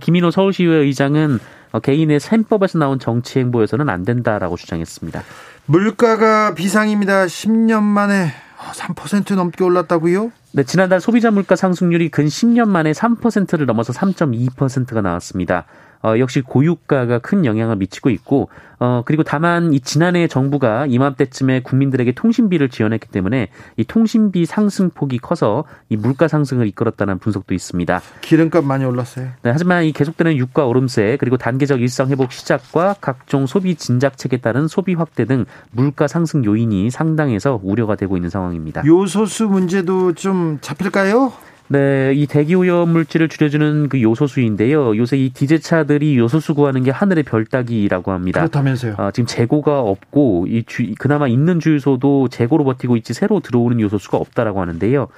김인호 0.00 0.30
서울시의회 0.30 0.78
의장은 0.78 1.38
개인의 1.80 2.20
셈법에서 2.20 2.78
나온 2.78 2.98
정치 2.98 3.38
행보에서는 3.38 3.88
안 3.88 4.04
된다라고 4.04 4.56
주장했습니다. 4.56 5.22
물가가 5.66 6.54
비상입니다. 6.54 7.26
10년 7.26 7.82
만에 7.82 8.32
3% 8.56 9.34
넘게 9.34 9.64
올랐다고요? 9.64 10.32
네, 10.52 10.64
지난달 10.64 11.00
소비자 11.00 11.30
물가 11.30 11.56
상승률이 11.56 12.10
근 12.10 12.26
10년 12.26 12.68
만에 12.68 12.92
3%를 12.92 13.66
넘어서 13.66 13.92
3.2%가 13.92 15.02
나왔습니다. 15.02 15.66
어, 16.02 16.18
역시 16.18 16.40
고유가가 16.40 17.18
큰 17.18 17.44
영향을 17.44 17.76
미치고 17.76 18.10
있고 18.10 18.48
어, 18.78 19.02
그리고 19.06 19.22
다만 19.22 19.72
이 19.72 19.80
지난해 19.80 20.28
정부가 20.28 20.86
이맘때쯤에 20.86 21.60
국민들에게 21.62 22.12
통신비를 22.12 22.68
지원했기 22.68 23.08
때문에 23.08 23.48
이 23.76 23.84
통신비 23.84 24.44
상승 24.44 24.90
폭이 24.90 25.18
커서 25.18 25.64
이 25.88 25.96
물가 25.96 26.28
상승을 26.28 26.66
이끌었다는 26.68 27.18
분석도 27.18 27.54
있습니다. 27.54 28.02
기름값 28.20 28.64
많이 28.64 28.84
올랐어요. 28.84 29.28
네, 29.42 29.50
하지만 29.50 29.84
이 29.84 29.92
계속되는 29.92 30.36
유가 30.36 30.66
오름세 30.66 31.16
그리고 31.18 31.36
단계적 31.36 31.80
일상 31.80 32.08
회복 32.08 32.32
시작과 32.32 32.96
각종 33.00 33.46
소비 33.46 33.76
진작책에 33.76 34.38
따른 34.38 34.68
소비 34.68 34.94
확대 34.94 35.24
등 35.24 35.46
물가 35.70 36.06
상승 36.06 36.44
요인이 36.44 36.90
상당해서 36.90 37.58
우려가 37.62 37.96
되고 37.96 38.16
있는 38.16 38.28
상황입니다. 38.28 38.84
요소수 38.84 39.46
문제도 39.46 40.12
좀 40.12 40.58
잡힐까요? 40.60 41.32
네, 41.68 42.12
이 42.14 42.26
대기 42.26 42.54
오염 42.54 42.90
물질을 42.90 43.28
줄여주는 43.28 43.88
그 43.88 44.00
요소수인데요. 44.00 44.96
요새 44.96 45.16
이 45.16 45.30
디제차들이 45.30 46.16
요소수 46.16 46.54
구하는 46.54 46.84
게 46.84 46.90
하늘의 46.90 47.24
별 47.24 47.44
따기라고 47.44 48.12
합니다. 48.12 48.40
그렇다면서요? 48.40 48.94
아, 48.98 49.10
지금 49.10 49.26
재고가 49.26 49.80
없고 49.80 50.46
이 50.48 50.62
주, 50.66 50.86
그나마 50.98 51.26
있는 51.26 51.58
주유소도 51.58 52.28
재고로 52.28 52.64
버티고 52.64 52.96
있지 52.98 53.14
새로 53.14 53.40
들어오는 53.40 53.80
요소수가 53.80 54.16
없다라고 54.16 54.60
하는데요. 54.60 55.08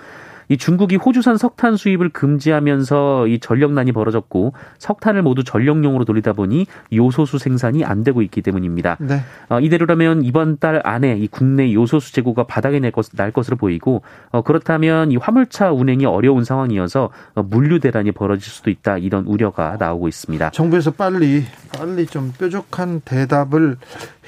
이 0.48 0.56
중국이 0.56 0.96
호주산 0.96 1.36
석탄 1.36 1.76
수입을 1.76 2.10
금지하면서 2.10 3.28
이 3.28 3.38
전력난이 3.38 3.92
벌어졌고 3.92 4.54
석탄을 4.78 5.22
모두 5.22 5.44
전력용으로 5.44 6.04
돌리다 6.04 6.32
보니 6.32 6.66
요소수 6.92 7.38
생산이 7.38 7.84
안 7.84 8.02
되고 8.02 8.22
있기 8.22 8.42
때문입니다. 8.42 8.96
네. 9.00 9.20
어, 9.48 9.60
이대로라면 9.60 10.24
이번 10.24 10.58
달 10.58 10.80
안에 10.84 11.18
이 11.18 11.28
국내 11.28 11.72
요소수 11.72 12.12
재고가 12.12 12.44
바닥에 12.44 12.80
날, 12.80 12.90
것, 12.90 13.06
날 13.14 13.30
것으로 13.30 13.56
보이고 13.56 14.02
어, 14.30 14.42
그렇다면 14.42 15.12
이 15.12 15.16
화물차 15.16 15.72
운행이 15.72 16.06
어려운 16.06 16.44
상황이어서 16.44 17.10
어, 17.34 17.42
물류 17.42 17.80
대란이 17.80 18.12
벌어질 18.12 18.50
수도 18.50 18.70
있다 18.70 18.98
이런 18.98 19.24
우려가 19.26 19.76
나오고 19.78 20.08
있습니다. 20.08 20.50
정부에서 20.50 20.92
빨리 20.92 21.44
빨리 21.76 22.06
좀 22.06 22.32
뾰족한 22.38 23.02
대답을 23.04 23.76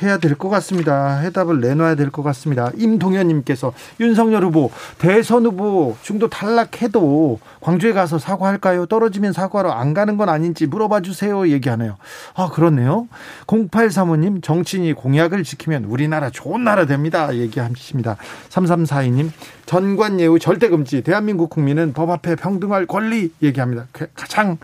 해야 0.02 0.18
될 0.18 0.34
것 0.36 0.48
같습니다. 0.48 1.18
해답을 1.18 1.60
내놔야 1.60 1.94
될 1.94 2.10
것 2.10 2.22
같습니다. 2.22 2.70
임동현님께서 2.76 3.72
윤석열 4.00 4.44
후보 4.44 4.70
대선 4.98 5.44
후보 5.46 5.96
중도 6.02 6.28
탈락해도 6.28 7.38
광주에 7.60 7.92
가서 7.92 8.18
사과할까요? 8.18 8.86
떨어지면 8.86 9.32
사과로 9.32 9.72
안 9.72 9.92
가는 9.94 10.16
건 10.16 10.28
아닌지 10.28 10.66
물어봐 10.66 11.00
주세요. 11.02 11.46
얘기하네요. 11.48 11.96
아 12.34 12.48
그렇네요. 12.50 13.08
0835님 13.46 14.42
정치인이 14.42 14.92
공약을 14.94 15.44
지키면 15.44 15.84
우리나라 15.84 16.30
좋은 16.30 16.64
나라 16.64 16.86
됩니다. 16.86 17.34
얘기하십니다. 17.34 18.16
3342님 18.48 19.30
전관 19.66 20.18
예우 20.20 20.38
절대 20.38 20.68
금지 20.68 21.02
대한민국 21.02 21.50
국민은 21.50 21.92
법 21.92 22.10
앞에 22.10 22.36
평등할 22.36 22.86
권리 22.86 23.32
얘기합니다. 23.42 23.86
가장 24.14 24.58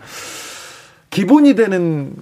기본이 1.09 1.55
되는 1.55 2.13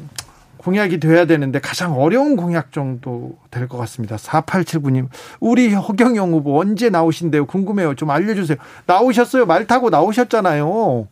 공약이 0.66 1.00
돼야 1.00 1.26
되는데 1.26 1.60
가장 1.60 1.94
어려운 1.94 2.36
공약 2.36 2.72
정도 2.72 3.38
될 3.52 3.68
것 3.68 3.78
같습니다. 3.78 4.16
4879님, 4.16 5.08
우리 5.40 5.72
허경영 5.72 6.32
후보 6.32 6.60
언제 6.60 6.90
나오신대요? 6.90 7.46
궁금해요. 7.46 7.94
좀 7.94 8.10
알려주세요. 8.10 8.58
나오셨어요? 8.88 9.46
말 9.46 9.68
타고 9.68 9.92
나오셨잖아요. 9.92 11.08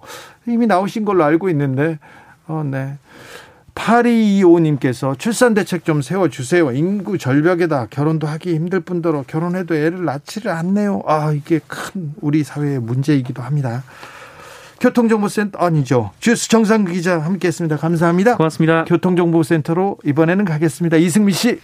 이미 0.47 0.65
나오신 0.65 1.05
걸로 1.05 1.23
알고 1.23 1.49
있는데, 1.49 1.99
어, 2.47 2.63
네. 2.65 2.97
8225님께서 3.75 5.17
출산 5.19 5.53
대책 5.53 5.85
좀 5.85 6.01
세워주세요. 6.01 6.71
인구 6.71 7.19
절벽에다 7.19 7.87
결혼도 7.91 8.25
하기 8.25 8.55
힘들 8.55 8.79
뿐더러 8.79 9.23
결혼해도 9.27 9.75
애를 9.75 10.03
낳지를 10.05 10.51
않네요. 10.51 11.03
아, 11.05 11.31
이게 11.31 11.59
큰 11.67 12.13
우리 12.21 12.43
사회의 12.43 12.79
문제이기도 12.79 13.43
합니다. 13.43 13.83
교통정보센터 14.83 15.59
아니죠. 15.59 16.11
주스 16.19 16.49
정상 16.49 16.83
기자 16.83 17.17
함께했습니다. 17.17 17.77
감사합니다. 17.77 18.35
고맙습니다. 18.35 18.83
교통정보센터로 18.83 19.97
이번에는 20.03 20.43
가겠습니다. 20.43 20.97
이승미 20.97 21.31
씨. 21.31 21.61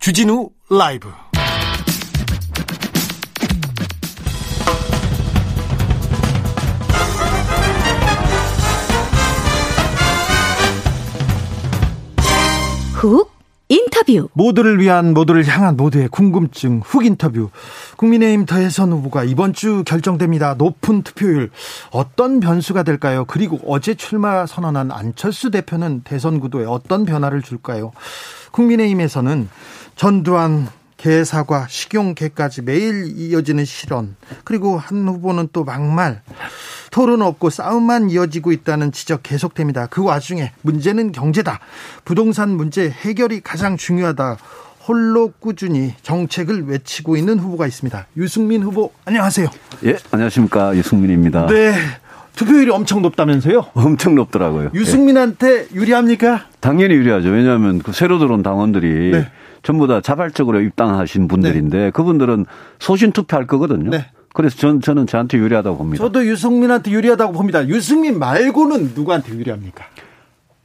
주진우 0.00 0.50
라이브. 0.68 1.08
훅 12.94 13.33
인터뷰. 13.68 14.28
모두를 14.34 14.78
위한 14.78 15.14
모두를 15.14 15.46
향한 15.46 15.76
모두의 15.76 16.08
궁금증 16.08 16.80
훅 16.84 17.06
인터뷰. 17.06 17.50
국민의힘 17.96 18.46
대선 18.46 18.92
후보가 18.92 19.24
이번 19.24 19.52
주 19.52 19.84
결정됩니다. 19.84 20.54
높은 20.54 21.02
투표율 21.02 21.50
어떤 21.90 22.40
변수가 22.40 22.82
될까요? 22.82 23.24
그리고 23.26 23.58
어제 23.66 23.94
출마 23.94 24.46
선언한 24.46 24.90
안철수 24.92 25.50
대표는 25.50 26.02
대선 26.04 26.40
구도에 26.40 26.66
어떤 26.66 27.04
변화를 27.04 27.40
줄까요? 27.42 27.92
국민의힘에서는 28.52 29.48
전두환 29.96 30.68
개 30.96 31.24
사과 31.24 31.66
식용개까지 31.68 32.62
매일 32.62 33.06
이어지는 33.16 33.64
실언 33.64 34.16
그리고 34.44 34.78
한 34.78 35.06
후보는 35.08 35.48
또 35.52 35.64
막말 35.64 36.22
토론 36.90 37.22
없고 37.22 37.50
싸움만 37.50 38.10
이어지고 38.10 38.52
있다는 38.52 38.92
지적 38.92 39.22
계속됩니다. 39.22 39.86
그 39.86 40.04
와중에 40.04 40.52
문제는 40.62 41.12
경제다. 41.12 41.58
부동산 42.04 42.50
문제 42.50 42.88
해결이 42.88 43.40
가장 43.40 43.76
중요하다. 43.76 44.36
홀로 44.86 45.32
꾸준히 45.40 45.94
정책을 46.02 46.66
외치고 46.68 47.16
있는 47.16 47.38
후보가 47.38 47.66
있습니다. 47.66 48.06
유승민 48.16 48.62
후보 48.62 48.92
안녕하세요. 49.06 49.48
예, 49.86 49.96
안녕하십니까 50.10 50.76
유승민입니다. 50.76 51.46
네. 51.46 51.74
투표율이 52.36 52.70
엄청 52.70 53.00
높다면서요? 53.02 53.66
엄청 53.74 54.14
높더라고요. 54.16 54.70
유승민한테 54.74 55.68
유리합니까? 55.72 56.46
당연히 56.60 56.94
유리하죠. 56.94 57.28
왜냐하면 57.28 57.78
그 57.80 57.92
새로 57.92 58.18
들어온 58.18 58.42
당원들이 58.42 59.10
네. 59.12 59.30
전부 59.64 59.86
다 59.88 60.00
자발적으로 60.00 60.60
입당하신 60.60 61.26
분들인데 61.26 61.78
네. 61.78 61.90
그분들은 61.90 62.46
소신 62.78 63.10
투표할 63.10 63.46
거거든요. 63.46 63.90
네. 63.90 64.06
그래서 64.32 64.56
전, 64.56 64.80
저는 64.80 65.06
저한테 65.06 65.38
유리하다고 65.38 65.78
봅니다. 65.78 66.04
저도 66.04 66.26
유승민한테 66.26 66.90
유리하다고 66.90 67.32
봅니다. 67.32 67.66
유승민 67.66 68.18
말고는 68.18 68.92
누구한테 68.94 69.32
유리합니까? 69.32 69.84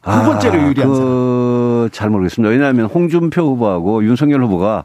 두 0.02 0.10
아, 0.10 0.24
번째로 0.24 0.60
아, 0.60 0.68
유리한 0.68 0.92
그, 0.92 1.90
잘 1.92 2.10
모르겠습니다. 2.10 2.50
왜냐하면 2.50 2.86
홍준표 2.88 3.42
후보하고 3.42 4.04
윤석열 4.04 4.44
후보가 4.44 4.84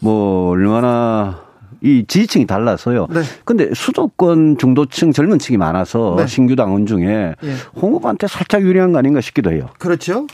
뭐 0.00 0.50
얼마나 0.50 1.42
이 1.80 2.04
지지층이 2.06 2.46
달라서요. 2.46 3.06
네. 3.10 3.22
근데 3.44 3.70
수도권 3.72 4.58
중도층 4.58 5.12
젊은 5.12 5.38
층이 5.38 5.56
많아서 5.56 6.16
네. 6.18 6.26
신규 6.26 6.54
당원 6.54 6.86
중에 6.86 7.34
예. 7.42 7.54
홍 7.80 7.92
후보한테 7.94 8.26
살짝 8.26 8.62
유리한 8.62 8.92
거 8.92 8.98
아닌가 8.98 9.20
싶기도 9.20 9.52
해요. 9.52 9.68
그렇죠. 9.78 10.26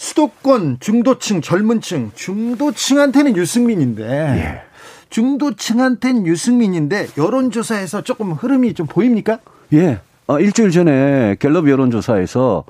수도권 0.00 0.78
중도층 0.80 1.42
젊은층 1.42 2.12
중도층한테는 2.14 3.36
유승민인데 3.36 4.02
예. 4.08 4.62
중도층한테는 5.10 6.26
유승민인데 6.26 7.08
여론조사에서 7.18 8.00
조금 8.00 8.32
흐름이 8.32 8.72
좀 8.72 8.86
보입니까? 8.86 9.40
예. 9.74 10.00
어, 10.26 10.40
일주일 10.40 10.70
전에 10.70 11.36
갤럽 11.38 11.68
여론조사에서 11.68 12.64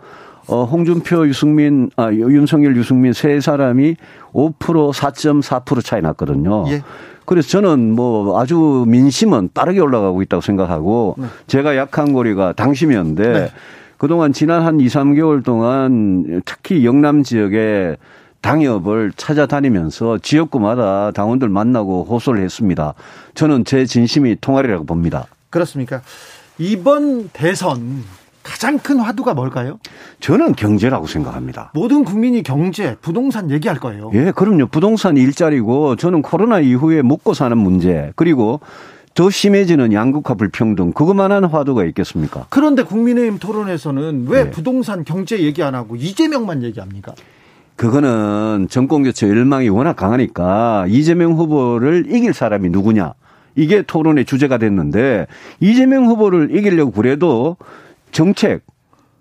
어, 0.48 0.64
홍준표, 0.64 1.28
유승민, 1.28 1.90
아, 1.94 2.12
윤석열, 2.12 2.76
유승민 2.76 3.12
세 3.12 3.38
사람이 3.38 3.94
5% 4.32 4.92
4.4% 4.92 5.84
차이 5.84 6.02
났거든요. 6.02 6.64
예. 6.70 6.82
그래서 7.26 7.48
저는 7.48 7.92
뭐 7.92 8.40
아주 8.40 8.84
민심은 8.88 9.50
빠르게 9.54 9.78
올라가고 9.78 10.20
있다고 10.22 10.40
생각하고 10.40 11.14
네. 11.16 11.26
제가 11.46 11.76
약한 11.76 12.12
고리가 12.12 12.54
당심이었는데 12.54 13.32
네. 13.32 13.50
그동안 14.00 14.32
지난 14.32 14.62
한 14.62 14.80
2, 14.80 14.86
3개월 14.86 15.44
동안 15.44 16.40
특히 16.46 16.86
영남 16.86 17.22
지역에 17.22 17.98
당협을 18.40 19.12
찾아다니면서 19.14 20.16
지역구마다 20.22 21.10
당원들 21.10 21.50
만나고 21.50 22.04
호소를 22.04 22.42
했습니다. 22.42 22.94
저는 23.34 23.66
제 23.66 23.84
진심이 23.84 24.38
통하리라고 24.40 24.86
봅니다. 24.86 25.26
그렇습니까? 25.50 26.00
이번 26.56 27.28
대선 27.34 28.02
가장 28.42 28.78
큰 28.78 29.00
화두가 29.00 29.34
뭘까요? 29.34 29.78
저는 30.20 30.54
경제라고 30.54 31.06
생각합니다. 31.06 31.70
모든 31.74 32.02
국민이 32.02 32.42
경제, 32.42 32.96
부동산 33.02 33.50
얘기할 33.50 33.78
거예요. 33.78 34.10
예, 34.14 34.32
그럼요. 34.34 34.68
부동산 34.68 35.18
일자리고 35.18 35.96
저는 35.96 36.22
코로나 36.22 36.58
이후에 36.58 37.02
먹고 37.02 37.34
사는 37.34 37.56
문제 37.58 38.12
그리고 38.16 38.60
더 39.14 39.28
심해지는 39.28 39.92
양극화 39.92 40.34
불평등 40.34 40.92
그것만한 40.92 41.44
화두가 41.44 41.84
있겠습니까? 41.86 42.46
그런데 42.48 42.82
국민의힘 42.82 43.38
토론에서는 43.38 44.26
왜 44.28 44.44
네. 44.44 44.50
부동산 44.50 45.04
경제 45.04 45.40
얘기 45.40 45.62
안 45.62 45.74
하고 45.74 45.96
이재명만 45.96 46.62
얘기합니까? 46.62 47.14
그거는 47.76 48.68
정권 48.70 49.02
교체 49.02 49.26
열망이 49.28 49.68
워낙 49.68 49.94
강하니까 49.96 50.86
이재명 50.88 51.32
후보를 51.32 52.06
이길 52.08 52.34
사람이 52.34 52.68
누구냐 52.68 53.14
이게 53.56 53.82
토론의 53.82 54.26
주제가 54.26 54.58
됐는데 54.58 55.26
이재명 55.60 56.06
후보를 56.06 56.56
이기려고 56.56 56.92
그래도 56.92 57.56
정책, 58.12 58.62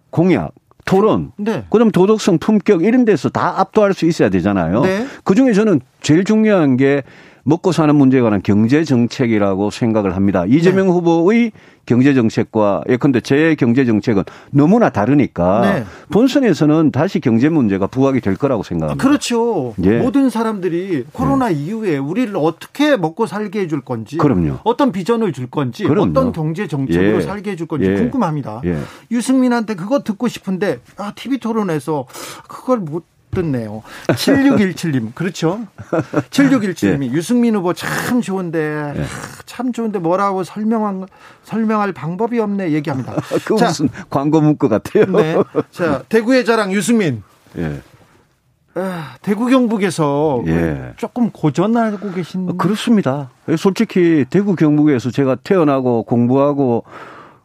공약, 0.10 0.52
토론, 0.86 1.32
네. 1.38 1.66
그다음 1.70 1.92
도덕성, 1.92 2.40
품격 2.40 2.84
이런 2.84 3.06
데서 3.06 3.30
다 3.30 3.60
압도할 3.60 3.94
수 3.94 4.06
있어야 4.06 4.30
되잖아요. 4.30 4.82
네. 4.82 5.06
그 5.24 5.36
중에 5.36 5.54
저는 5.54 5.82
제일 6.02 6.24
중요한 6.24 6.78
게 6.78 7.04
먹고 7.50 7.72
사는 7.72 7.94
문제에 7.96 8.22
관한 8.22 8.42
경제 8.44 8.84
정책이라고 8.84 9.72
생각을 9.72 10.16
합니다. 10.16 10.46
이재명 10.48 10.86
네. 10.86 10.94
후보의 10.94 11.52
경제 11.88 12.14
정책과 12.14 12.84
예컨대 12.88 13.22
제 13.22 13.56
경제 13.56 13.86
정책은 13.86 14.24
너무나 14.52 14.92
다르니까 14.92 15.62
네. 15.62 15.84
본선에서는 16.12 16.92
다시 16.92 17.20
경제 17.20 17.50
문제가 17.50 17.88
부각이 17.88 18.22
될 18.22 18.36
거라고 18.36 18.62
생각합니다. 18.62 19.04
그렇죠. 19.04 19.74
예. 19.84 19.98
모든 19.98 20.30
사람들이 20.30 21.06
코로나 21.12 21.52
예. 21.52 21.56
이후에 21.56 21.98
우리를 21.98 22.32
어떻게 22.38 22.96
먹고 22.96 23.26
살게 23.26 23.62
해줄 23.62 23.82
건지, 23.82 24.18
그럼요. 24.18 24.60
어떤 24.64 24.92
비전을 24.92 25.34
줄 25.34 25.50
건지, 25.50 25.86
그럼요. 25.86 26.12
어떤 26.12 26.32
경제 26.32 26.68
정책으로 26.68 27.18
예. 27.18 27.22
살게 27.22 27.52
해줄 27.52 27.66
건지 27.66 27.88
예. 27.88 27.96
궁금합니다. 27.96 28.62
예. 28.66 28.78
유승민한테 29.10 29.74
그거 29.74 30.04
듣고 30.04 30.28
싶은데 30.28 30.82
아, 30.98 31.14
TV 31.16 31.40
토론에서 31.40 32.06
그걸 32.48 32.78
못 32.78 33.04
듣네요. 33.32 33.84
7617님. 34.08 35.14
그렇죠. 35.16 35.60
7617님이 36.30 37.10
예. 37.10 37.12
유승민 37.12 37.56
후보 37.56 37.74
참 37.74 38.22
좋은데 38.22 38.94
예. 38.96 39.04
참 39.46 39.72
좋은데 39.72 40.00
뭐라고 40.00 40.44
설명한 40.44 41.08
설명할 41.44 41.94
방법이 41.94 42.40
없네 42.40 42.72
얘기합니다. 42.72 43.14
그 43.46 43.56
자, 43.58 43.68
무슨 43.68 43.90
광고 44.10 44.42
문구 44.42 44.70
같아요. 44.70 45.06
네. 45.06 45.36
자, 45.72 46.04
대구의 46.10 46.46
자랑 46.46 46.72
유승민. 46.72 47.24
예. 47.58 47.82
아, 48.76 49.16
대구 49.22 49.48
경북에서 49.48 50.44
예. 50.48 50.94
조금 50.98 51.32
고전하고 51.32 52.12
계신 52.12 52.58
그렇습니다. 52.58 53.30
솔직히 53.58 54.26
대구 54.30 54.56
경북에서 54.56 55.12
제가 55.12 55.36
태어나고 55.44 56.04
공부하고 56.04 56.86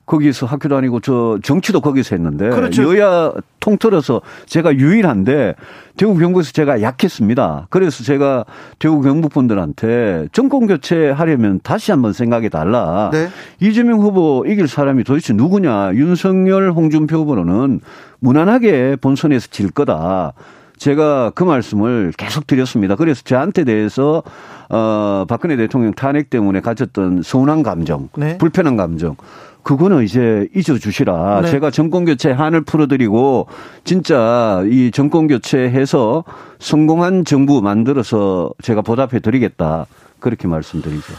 거기서 0.07 0.47
학교 0.47 0.69
다니고 0.69 1.01
저 1.01 1.39
정치도 1.43 1.81
거기서 1.81 2.17
했는데 2.17 2.51
그렇죠. 2.51 2.83
여야 2.83 3.33
통틀어서 3.61 4.21
제가 4.47 4.75
유일한데 4.75 5.55
대구 5.97 6.17
경북에서 6.19 6.53
제가 6.53 6.83
약했습니다. 6.83 7.69
그래서 7.71 8.05
제가 8.05 8.45
대구 8.79 9.01
경북 9.01 9.33
분들한테 9.33 10.29
정권 10.33 10.67
교체 10.67 11.11
하려면 11.11 11.61
다시 11.63 11.91
한번 11.91 12.13
생각해 12.13 12.51
달라. 12.51 13.11
네. 13.13 13.29
이재명 13.61 14.01
후보 14.01 14.45
이길 14.47 14.69
사람이 14.69 15.05
도대체 15.05 15.33
누구냐? 15.33 15.95
윤석열 15.95 16.73
홍준표 16.73 17.17
후보는 17.19 17.81
무난하게 18.21 18.97
본선에서 19.01 19.49
질 19.51 19.71
거다. 19.71 20.35
제가 20.77 21.31
그 21.35 21.45
말씀을 21.45 22.13
계속 22.17 22.47
드렸습니다. 22.47 22.97
그래서 22.97 23.23
저한테 23.23 23.65
대해서 23.65 24.23
어 24.69 25.25
박근혜 25.29 25.57
대통령 25.57 25.93
탄핵 25.95 26.31
때문에 26.31 26.61
가졌던 26.61 27.23
서운한 27.23 27.63
감정, 27.63 28.09
네. 28.17 28.37
불편한 28.39 28.77
감정 28.77 29.17
그거는 29.65 30.05
이제 30.05 30.47
잊어주시라. 30.55 31.41
네. 31.43 31.51
제가 31.51 31.71
정권 31.71 32.05
교체 32.05 32.31
한을 32.31 32.61
풀어드리고 32.61 33.49
진짜 33.83 34.63
이 34.67 34.91
정권 34.93 35.27
교체해서 35.27 36.23
성공한 36.61 37.25
정부 37.25 37.61
만들어서 37.61 38.53
제가 38.63 38.83
보답해드리겠다. 38.83 39.87
그렇게 40.21 40.47
말씀드리죠. 40.47 41.13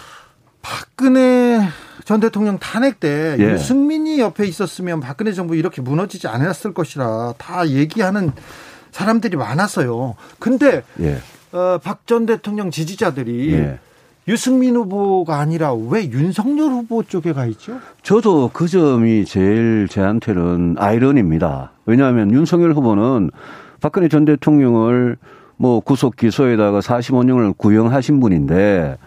박근혜 0.62 1.60
전 2.06 2.20
대통령 2.20 2.58
탄핵 2.60 3.00
때 3.00 3.36
예. 3.40 3.54
유승민이 3.54 4.20
옆에 4.20 4.46
있었으면 4.46 5.00
박근혜 5.00 5.32
정부 5.34 5.56
이렇게 5.56 5.82
무너지지 5.82 6.28
않았을 6.28 6.74
것이라 6.74 7.34
다 7.38 7.68
얘기하는 7.68 8.32
사람들이 8.92 9.38
많았어요. 9.38 10.16
근데 10.40 10.84
예. 11.02 11.18
어, 11.52 11.80
박전 11.84 12.26
대통령 12.26 12.72
지지자들이 12.72 13.54
예. 13.54 13.80
유승민 14.28 14.76
후보가 14.76 15.40
아니라 15.40 15.74
왜 15.74 16.10
윤석열 16.10 16.72
후보 16.72 17.04
쪽에 17.04 17.32
가 17.32 17.46
있죠? 17.48 17.78
저도 18.02 18.50
그 18.52 18.68
점이 18.68 19.26
제일 19.26 19.88
제한테는 19.88 20.76
아이러니입니다. 20.80 21.72
왜냐하면 21.86 22.32
윤석열 22.32 22.74
후보는 22.74 23.30
박근혜 23.82 24.08
전 24.08 24.26
대통령을 24.26 25.18
뭐 25.58 25.80
구속 25.80 26.16
기소에다가 26.16 26.80
45년을 26.80 27.56
구형하신 27.58 28.20
분인데 28.20 28.98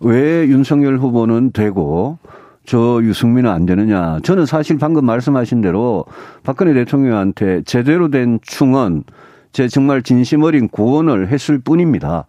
왜 0.00 0.46
윤석열 0.46 0.98
후보는 0.98 1.50
되고 1.52 2.18
저 2.64 3.00
유승민은 3.02 3.50
안 3.50 3.66
되느냐. 3.66 4.20
저는 4.22 4.46
사실 4.46 4.78
방금 4.78 5.04
말씀하신 5.04 5.60
대로 5.60 6.04
박근혜 6.44 6.72
대통령한테 6.74 7.62
제대로 7.64 8.08
된 8.08 8.38
충원, 8.42 9.02
제 9.52 9.66
정말 9.66 10.02
진심 10.02 10.44
어린 10.44 10.68
구원을 10.68 11.28
했을 11.28 11.58
뿐입니다. 11.58 12.26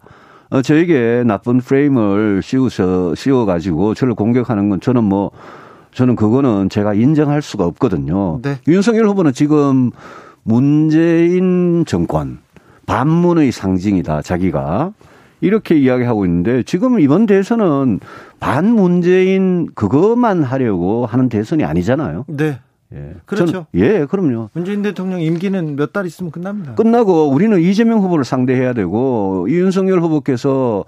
어, 0.52 0.62
저에게 0.62 1.24
나쁜 1.26 1.60
프레임을 1.60 2.42
씌우서, 2.44 3.16
씌워가지고 3.16 3.94
저를 3.94 4.14
공격하는 4.14 4.70
건 4.70 4.82
저는 4.82 5.04
뭐, 5.04 5.32
저는 5.94 6.18
그거는 6.18 6.70
제가 6.70 6.94
인정할 6.94 7.42
수가 7.42 7.66
없거든요. 7.66 8.40
네. 8.42 8.58
윤석열 8.68 9.08
후보는 9.08 9.32
지금 9.32 9.92
문재인 10.44 11.86
정권, 11.88 12.40
반문의 12.86 13.52
상징이다, 13.52 14.22
자기가. 14.22 14.92
이렇게 15.40 15.76
이야기하고 15.76 16.26
있는데 16.26 16.64
지금 16.64 17.00
이번 17.00 17.26
대선은 17.26 18.00
반문재인 18.40 19.70
그것만 19.74 20.44
하려고 20.44 21.06
하는 21.06 21.30
대선이 21.30 21.64
아니잖아요. 21.64 22.26
네. 22.28 22.60
예. 22.94 23.14
그렇죠. 23.26 23.68
예, 23.76 24.06
그럼요. 24.06 24.50
문재인 24.54 24.82
대통령 24.82 25.22
임기는 25.22 25.76
몇 25.78 25.94
달 25.94 26.06
있으면 26.06 26.32
끝납니다. 26.32 26.76
끝나고 26.76 27.30
우리는 27.30 27.60
이재명 27.60 28.00
후보를 28.00 28.26
상대해야 28.26 28.74
되고 28.74 29.48
이윤석열 29.50 30.02
후보께서 30.02 30.84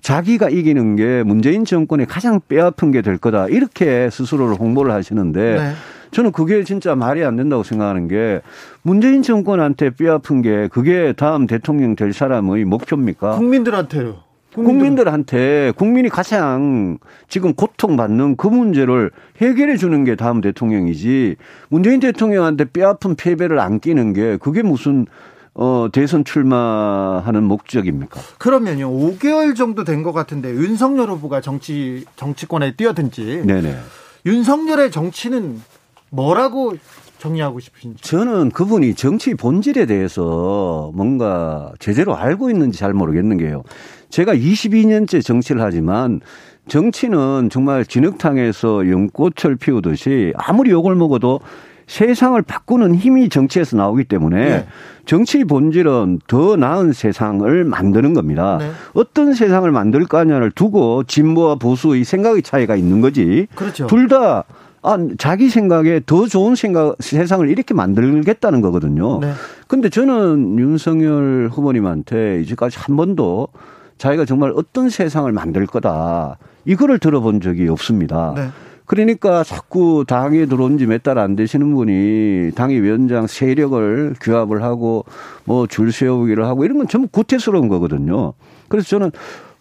자기가 0.00 0.50
이기는 0.50 0.96
게 0.96 1.22
문재인 1.22 1.64
정권의 1.64 2.06
가장 2.06 2.40
뼈아픈 2.48 2.90
게 2.90 3.02
될 3.02 3.16
거다. 3.18 3.48
이렇게 3.48 4.10
스스로를 4.10 4.56
홍보를 4.56 4.92
하시는데 4.92 5.54
네. 5.56 5.72
저는 6.10 6.30
그게 6.32 6.62
진짜 6.64 6.94
말이 6.94 7.24
안 7.24 7.36
된다고 7.36 7.62
생각하는 7.62 8.06
게 8.08 8.40
문재인 8.82 9.22
정권한테 9.22 9.90
뼈아픈 9.90 10.42
게 10.42 10.68
그게 10.68 11.12
다음 11.16 11.46
대통령 11.46 11.96
될 11.96 12.12
사람의 12.12 12.64
목표입니까? 12.66 13.36
국민들한테요. 13.36 14.23
국민들 14.54 15.12
한테 15.12 15.72
국민이 15.76 16.08
가장 16.08 16.98
지금 17.28 17.54
고통받는 17.54 18.36
그 18.36 18.46
문제를 18.46 19.10
해결해 19.40 19.76
주는 19.76 20.04
게 20.04 20.14
다음 20.16 20.40
대통령이지 20.40 21.36
문재인 21.68 22.00
대통령한테 22.00 22.66
뼈아픈 22.66 23.14
패배를 23.16 23.58
안기는 23.58 24.12
게 24.12 24.36
그게 24.36 24.62
무슨 24.62 25.06
어, 25.56 25.88
대선 25.92 26.24
출마하는 26.24 27.44
목적입니까? 27.44 28.20
그러면요, 28.38 28.90
5개월 28.90 29.54
정도 29.54 29.84
된 29.84 30.02
것 30.02 30.12
같은데, 30.12 30.50
윤석열 30.50 31.08
후보가 31.10 31.40
정치, 31.40 32.04
정치권에 32.16 32.74
뛰어든지. 32.74 33.42
네네. 33.46 33.76
윤석열의 34.26 34.90
정치는 34.90 35.62
뭐라고 36.10 36.74
정리하고 37.18 37.60
싶으신지? 37.60 38.02
저는 38.02 38.50
그분이 38.50 38.94
정치 38.96 39.34
본질에 39.34 39.86
대해서 39.86 40.90
뭔가 40.94 41.72
제대로 41.78 42.16
알고 42.16 42.50
있는지 42.50 42.78
잘 42.78 42.92
모르겠는 42.92 43.38
게요. 43.38 43.62
제가 44.14 44.32
22년째 44.32 45.24
정치를 45.24 45.60
하지만 45.60 46.20
정치는 46.68 47.48
정말 47.50 47.84
진흙탕에서 47.84 48.88
연꽃을 48.88 49.56
피우듯이 49.58 50.32
아무리 50.36 50.70
욕을 50.70 50.94
먹어도 50.94 51.40
세상을 51.88 52.40
바꾸는 52.40 52.94
힘이 52.94 53.28
정치에서 53.28 53.76
나오기 53.76 54.04
때문에 54.04 54.48
네. 54.48 54.66
정치 55.04 55.42
본질은 55.42 56.20
더 56.28 56.54
나은 56.54 56.92
세상을 56.92 57.64
만드는 57.64 58.14
겁니다. 58.14 58.58
네. 58.60 58.70
어떤 58.92 59.34
세상을 59.34 59.68
만들 59.72 60.06
거냐를 60.06 60.52
두고 60.52 61.02
진보와 61.02 61.56
보수의 61.56 62.04
생각의 62.04 62.42
차이가 62.42 62.76
있는 62.76 63.00
거지. 63.00 63.48
그렇죠. 63.56 63.88
둘다 63.88 64.44
아, 64.82 64.98
자기 65.18 65.48
생각에 65.48 66.02
더 66.06 66.26
좋은 66.26 66.54
생각, 66.54 66.96
세상을 67.00 67.48
이렇게 67.48 67.74
만들겠다는 67.74 68.60
거거든요. 68.60 69.18
네. 69.18 69.32
근데 69.66 69.88
저는 69.88 70.58
윤석열 70.60 71.48
후보님한테 71.50 72.42
이제까지 72.42 72.78
한 72.78 72.96
번도 72.96 73.48
자기가 73.98 74.24
정말 74.24 74.52
어떤 74.56 74.88
세상을 74.90 75.30
만들 75.32 75.66
거다. 75.66 76.38
이거를 76.64 76.98
들어본 76.98 77.40
적이 77.40 77.68
없습니다. 77.68 78.32
네. 78.36 78.48
그러니까 78.86 79.42
자꾸 79.44 80.04
당에 80.06 80.44
들어온 80.46 80.76
지 80.76 80.84
몇 80.86 81.02
달 81.02 81.16
안 81.18 81.36
되시는 81.36 81.74
분이 81.74 82.52
당의 82.54 82.82
위원장 82.82 83.26
세력을 83.26 84.14
규합을 84.20 84.62
하고 84.62 85.04
뭐 85.44 85.66
줄 85.66 85.90
세우기를 85.90 86.44
하고 86.44 86.64
이런 86.64 86.78
건 86.78 86.88
전부 86.88 87.08
구태스러운 87.08 87.68
거거든요. 87.68 88.34
그래서 88.68 88.88
저는 88.88 89.10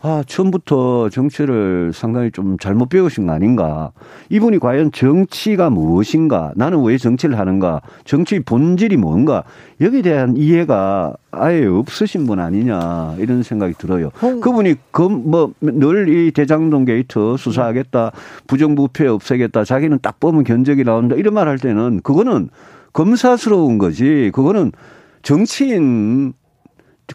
아, 0.06 0.22
처음부터 0.28 1.08
정치를 1.08 1.92
상당히 1.94 2.30
좀 2.30 2.58
잘못 2.58 2.90
배우신 2.90 3.26
거 3.26 3.32
아닌가. 3.32 3.94
이분이 4.30 4.60
과연 4.60 4.92
정치가 4.92 5.70
무엇인가, 5.70 6.52
나는 6.58 6.84
왜 6.84 6.98
정치를 6.98 7.40
하는가, 7.40 7.80
정치 8.04 8.42
본질이 8.42 8.98
뭔가, 8.98 9.46
여기에 9.80 10.02
대한 10.02 10.36
이해가 10.36 11.14
아예 11.32 11.66
없으신 11.66 12.28
분 12.28 12.42
아니냐, 12.42 13.16
이런 13.18 13.44
생각이 13.44 13.76
들어요. 13.78 14.12
홍... 14.22 14.42
그분이 14.42 14.76
그, 14.92 15.04
뭐, 15.04 15.54
늘 15.62 16.10
이 16.10 16.32
대장동 16.32 16.84
게이트 16.84 17.38
수사하겠다, 17.40 18.12
부정부패 18.48 19.08
없애겠다, 19.08 19.64
자기는 19.64 20.00
딱 20.02 20.20
보면 20.20 20.44
견적이 20.44 20.84
나온다, 20.84 21.16
이런 21.16 21.34
말 21.34 21.48
할 21.48 21.58
때는 21.58 22.02
그거는 22.04 22.50
검사스러운 22.92 23.78
거지, 23.78 24.32
그거는 24.34 24.74
정치인 25.22 26.34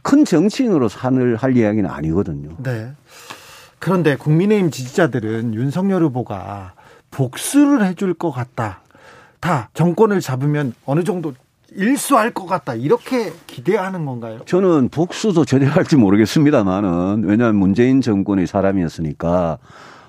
큰 0.03 0.25
정치인으로서는 0.25 1.37
할 1.37 1.57
이야기는 1.57 1.89
아니거든요. 1.89 2.51
네. 2.59 2.93
그런데 3.79 4.17
국민의힘 4.17 4.71
지지자들은 4.71 5.55
윤석열 5.55 6.03
후보가 6.05 6.75
복수를 7.11 7.85
해줄 7.87 8.15
것 8.15 8.31
같다. 8.31 8.83
다 9.41 9.71
정권을 9.75 10.21
잡으면 10.21 10.75
어느 10.85 11.05
정도 11.05 11.33
일수할 11.71 12.33
것 12.33 12.47
같다. 12.47 12.75
이렇게 12.75 13.33
기대하는 13.47 14.05
건가요? 14.05 14.41
저는 14.47 14.89
복수도 14.89 15.45
제대로 15.45 15.71
할지 15.73 15.97
모르겠습니다만은 15.97 17.25
왜냐하면 17.25 17.57
문재인 17.57 18.01
정권의 18.01 18.47
사람이었으니까 18.47 19.59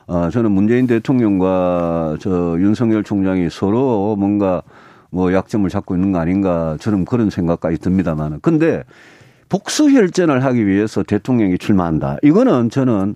어, 0.07 0.29
저는 0.31 0.51
문재인 0.51 0.87
대통령과 0.87 2.17
저 2.19 2.57
윤석열 2.59 3.03
총장이 3.03 3.49
서로 3.51 4.15
뭔가 4.17 4.63
뭐 5.11 5.33
약점을 5.33 5.69
잡고 5.69 5.95
있는 5.95 6.11
거 6.11 6.19
아닌가 6.19 6.77
저는 6.79 7.05
그런 7.05 7.29
생각까지 7.29 7.77
듭니다만은 7.77 8.39
근데 8.41 8.83
복수 9.49 9.89
혈전을 9.91 10.43
하기 10.45 10.65
위해서 10.67 11.03
대통령이 11.03 11.57
출마한다. 11.57 12.17
이거는 12.23 12.69
저는 12.69 13.15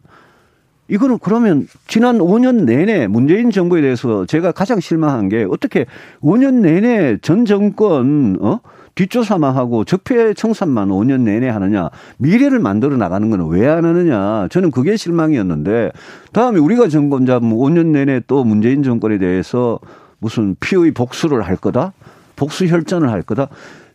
이거는 0.90 1.20
그러면 1.22 1.68
지난 1.88 2.18
5년 2.18 2.64
내내 2.66 3.08
문재인 3.08 3.52
정부에 3.52 3.82
대해서 3.82 4.26
제가 4.26 4.52
가장 4.52 4.80
실망한 4.80 5.30
게 5.30 5.46
어떻게 5.50 5.86
5년 6.22 6.56
내내 6.56 7.18
전 7.22 7.46
정권 7.46 8.38
어? 8.42 8.60
뒷조사만 8.96 9.56
하고 9.56 9.86
적폐 9.86 10.34
청산만 10.36 10.90
5년 10.90 11.22
내내 11.22 11.48
하느냐 11.50 11.90
미래를 12.18 12.60
만들어 12.60 12.96
나가는 12.98 13.28
건 13.32 13.40
왜 13.50 13.66
안 13.68 13.86
하느냐 13.86 14.48
저는 14.50 14.70
그게 14.72 14.98
실망이었는데 14.98 15.92
다음에 16.32 16.60
우리가 16.60 16.90
정권 16.90 17.26
잡으면 17.26 17.58
5년 17.58 17.88
내내 17.88 18.22
또 18.28 18.44
문재인 18.44 18.84
정권에 18.84 19.18
대해서 19.18 19.80
무슨 20.20 20.56
피의 20.60 20.92
복수를 20.92 21.42
할 21.42 21.56
거다? 21.56 21.94
복수 22.36 22.66
혈전을 22.68 23.10
할 23.10 23.22
거다 23.24 23.48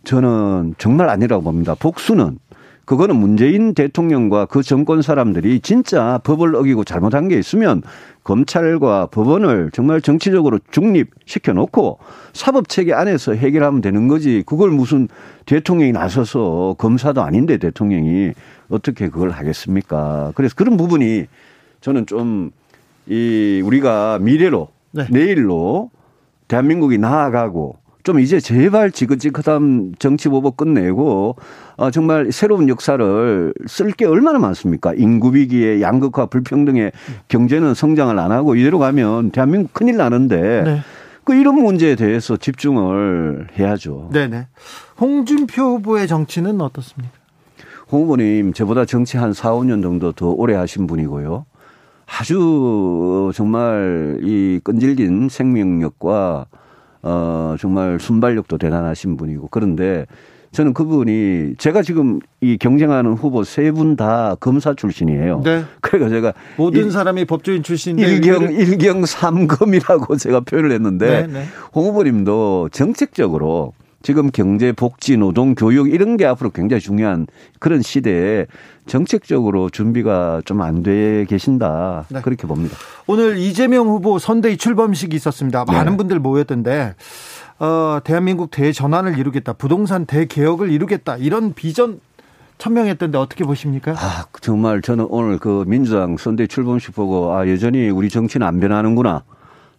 저는 0.08 0.74
정말 0.78 1.08
아니라고 1.08 1.42
봅니다 1.42 1.74
복수는 1.74 2.38
그거는 2.84 3.16
문재인 3.16 3.74
대통령과 3.74 4.46
그 4.46 4.62
정권 4.62 5.02
사람들이 5.02 5.60
진짜 5.60 6.18
법을 6.24 6.56
어기고 6.56 6.84
잘못한 6.84 7.28
게 7.28 7.38
있으면 7.38 7.82
검찰과 8.24 9.06
법원을 9.06 9.70
정말 9.74 10.00
정치적으로 10.00 10.58
중립시켜 10.70 11.52
놓고 11.52 11.98
사법 12.32 12.68
체계 12.68 12.94
안에서 12.94 13.34
해결하면 13.34 13.82
되는 13.82 14.08
거지. 14.08 14.42
그걸 14.46 14.70
무슨 14.70 15.08
대통령이 15.44 15.92
나서서 15.92 16.76
검사도 16.78 17.22
아닌데 17.22 17.58
대통령이 17.58 18.32
어떻게 18.70 19.08
그걸 19.10 19.30
하겠습니까? 19.30 20.32
그래서 20.34 20.54
그런 20.56 20.78
부분이 20.78 21.26
저는 21.82 22.06
좀 22.06 22.50
이 23.08 23.62
우리가 23.64 24.18
미래로 24.20 24.68
네. 24.90 25.06
내일로 25.10 25.90
대한민국이 26.46 26.98
나아가고 26.98 27.76
좀 28.08 28.20
이제 28.20 28.40
제발 28.40 28.90
지긋지긋한 28.90 29.96
정치 29.98 30.30
보복 30.30 30.56
끝내고 30.56 31.36
어, 31.76 31.90
정말 31.90 32.32
새로운 32.32 32.70
역사를 32.70 33.52
쓸 33.66 33.90
게 33.90 34.06
얼마나 34.06 34.38
많습니까? 34.38 34.94
인구 34.94 35.34
위기에 35.34 35.82
양극화 35.82 36.24
불평등의 36.24 36.92
경제는 37.28 37.74
성장을 37.74 38.18
안 38.18 38.32
하고 38.32 38.54
이대로 38.54 38.78
가면 38.78 39.30
대한민국 39.30 39.74
큰일 39.74 39.98
나는데 39.98 40.62
네. 40.64 40.80
그 41.24 41.34
이런 41.34 41.56
문제에 41.56 41.96
대해서 41.96 42.38
집중을 42.38 43.48
해야죠. 43.58 44.08
네네. 44.10 44.46
홍준표 44.98 45.62
후보의 45.62 46.08
정치는 46.08 46.62
어떻습니까? 46.62 47.12
홍 47.92 48.04
후보님 48.04 48.54
저보다 48.54 48.86
정치 48.86 49.18
한 49.18 49.34
4, 49.34 49.50
5년 49.50 49.82
정도 49.82 50.12
더 50.12 50.30
오래 50.30 50.54
하신 50.54 50.86
분이고요. 50.86 51.44
아주 52.06 53.32
정말 53.34 54.18
이 54.22 54.60
끈질긴 54.64 55.28
생명력과 55.28 56.46
어, 57.08 57.56
정말 57.58 57.98
순발력도 57.98 58.58
대단하신 58.58 59.16
분이고 59.16 59.48
그런데 59.50 60.04
저는 60.52 60.72
그분이 60.74 61.54
제가 61.58 61.82
지금 61.82 62.20
이 62.40 62.56
경쟁하는 62.58 63.12
후보 63.14 63.44
세 63.44 63.70
분 63.72 63.96
다 63.96 64.34
검사 64.40 64.74
출신이에요. 64.74 65.42
네. 65.44 65.64
그러니까 65.80 66.08
제가 66.10 66.32
모든 66.56 66.90
사람이 66.90 67.24
법조인 67.26 67.62
출신인데 67.62 68.10
일경 68.12 68.52
일경 68.52 69.04
삼검이라고 69.06 70.16
제가 70.20 70.40
표현을 70.40 70.72
했는데 70.72 71.26
네, 71.26 71.32
네. 71.32 71.44
홍 71.74 71.86
후보님도 71.86 72.70
정책적으로 72.72 73.72
지금 74.02 74.30
경제, 74.30 74.70
복지, 74.72 75.16
노동, 75.16 75.54
교육 75.54 75.90
이런 75.92 76.16
게 76.16 76.24
앞으로 76.24 76.50
굉장히 76.50 76.80
중요한 76.80 77.26
그런 77.58 77.82
시대에 77.82 78.46
정책적으로 78.86 79.70
준비가 79.70 80.40
좀 80.44 80.60
안 80.60 80.82
돼 80.82 81.24
계신다. 81.28 82.04
네. 82.08 82.20
그렇게 82.22 82.46
봅니다. 82.46 82.76
오늘 83.06 83.38
이재명 83.38 83.88
후보 83.88 84.18
선대위 84.18 84.56
출범식이 84.56 85.16
있었습니다. 85.16 85.64
많은 85.64 85.92
네. 85.92 85.96
분들 85.96 86.20
모였던데 86.20 86.94
어, 87.58 87.98
대한민국 88.04 88.50
대전환을 88.52 89.18
이루겠다. 89.18 89.52
부동산 89.54 90.06
대개혁을 90.06 90.70
이루겠다. 90.70 91.16
이런 91.16 91.52
비전 91.54 92.00
천명했던데 92.58 93.18
어떻게 93.18 93.44
보십니까? 93.44 93.92
아, 93.92 94.26
정말 94.40 94.80
저는 94.80 95.06
오늘 95.10 95.38
그 95.38 95.64
민주당 95.66 96.16
선대 96.16 96.46
출범식 96.46 96.94
보고 96.94 97.32
아, 97.34 97.48
여전히 97.48 97.88
우리 97.88 98.08
정치는 98.08 98.46
안 98.46 98.60
변하는구나. 98.60 99.22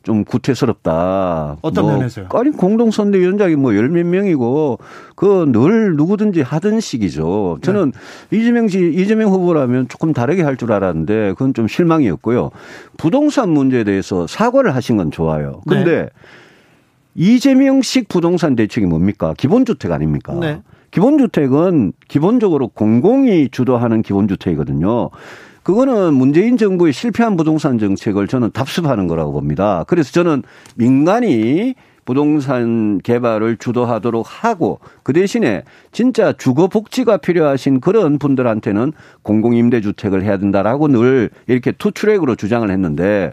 좀 0.03 0.23
구태스럽다. 0.23 1.57
어떤 1.61 1.83
뭐, 1.85 1.93
면에서요? 1.97 2.27
아니 2.31 2.51
공동선대위원장이 2.51 3.55
뭐 3.57 3.75
열 3.75 3.89
몇 3.89 4.05
명이고 4.05 4.79
그 5.15 5.45
늘 5.51 5.95
누구든지 5.95 6.41
하던 6.41 6.79
식이죠. 6.79 7.59
저는 7.61 7.91
네. 8.29 8.37
이재명 8.37 8.67
씨 8.67 8.79
이재명 8.93 9.29
후보라면 9.31 9.87
조금 9.89 10.13
다르게 10.13 10.41
할 10.43 10.55
줄 10.55 10.71
알았는데 10.71 11.31
그건 11.33 11.53
좀 11.53 11.67
실망이었고요. 11.67 12.49
부동산 12.97 13.49
문제에 13.49 13.83
대해서 13.83 14.25
사과를 14.27 14.73
하신 14.75 14.97
건 14.97 15.11
좋아요. 15.11 15.61
근데 15.67 16.03
네. 16.03 16.09
이재명식 17.15 18.07
부동산 18.07 18.55
대책이 18.55 18.87
뭡니까? 18.87 19.33
기본주택 19.37 19.91
아닙니까? 19.91 20.33
네. 20.39 20.61
기본주택은 20.91 21.93
기본적으로 22.07 22.67
공공이 22.69 23.49
주도하는 23.49 24.01
기본주택이거든요. 24.01 25.09
그거는 25.69 26.15
문재인 26.15 26.57
정부의 26.57 26.91
실패한 26.91 27.37
부동산 27.37 27.77
정책을 27.77 28.27
저는 28.27 28.49
답습하는 28.53 29.05
거라고 29.05 29.33
봅니다. 29.33 29.85
그래서 29.87 30.11
저는 30.11 30.41
민간이 30.73 31.75
부동산 32.05 32.97
개발을 32.97 33.57
주도하도록 33.57 34.25
하고 34.27 34.79
그 35.03 35.13
대신에 35.13 35.61
진짜 35.91 36.33
주거 36.33 36.69
복지가 36.69 37.17
필요하신 37.17 37.81
그런 37.81 38.17
분들한테는 38.17 38.93
공공임대주택을 39.21 40.23
해야 40.23 40.37
된다라고 40.37 40.87
늘 40.87 41.29
이렇게 41.45 41.71
투트랙으로 41.71 42.33
주장을 42.33 42.67
했는데 42.67 43.31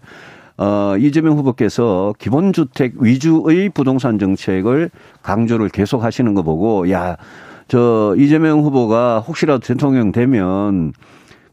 어, 0.59 0.95
이재명 0.99 1.39
후보께서 1.39 2.13
기본주택 2.19 2.97
위주의 3.01 3.71
부동산 3.71 4.19
정책을 4.19 4.91
강조를 5.23 5.71
계속 5.71 6.05
하시는 6.05 6.35
거 6.35 6.43
보고 6.43 6.91
야, 6.91 7.17
저 7.67 8.15
이재명 8.19 8.61
후보가 8.61 9.21
혹시라도 9.21 9.61
대통령 9.61 10.13
되면 10.13 10.93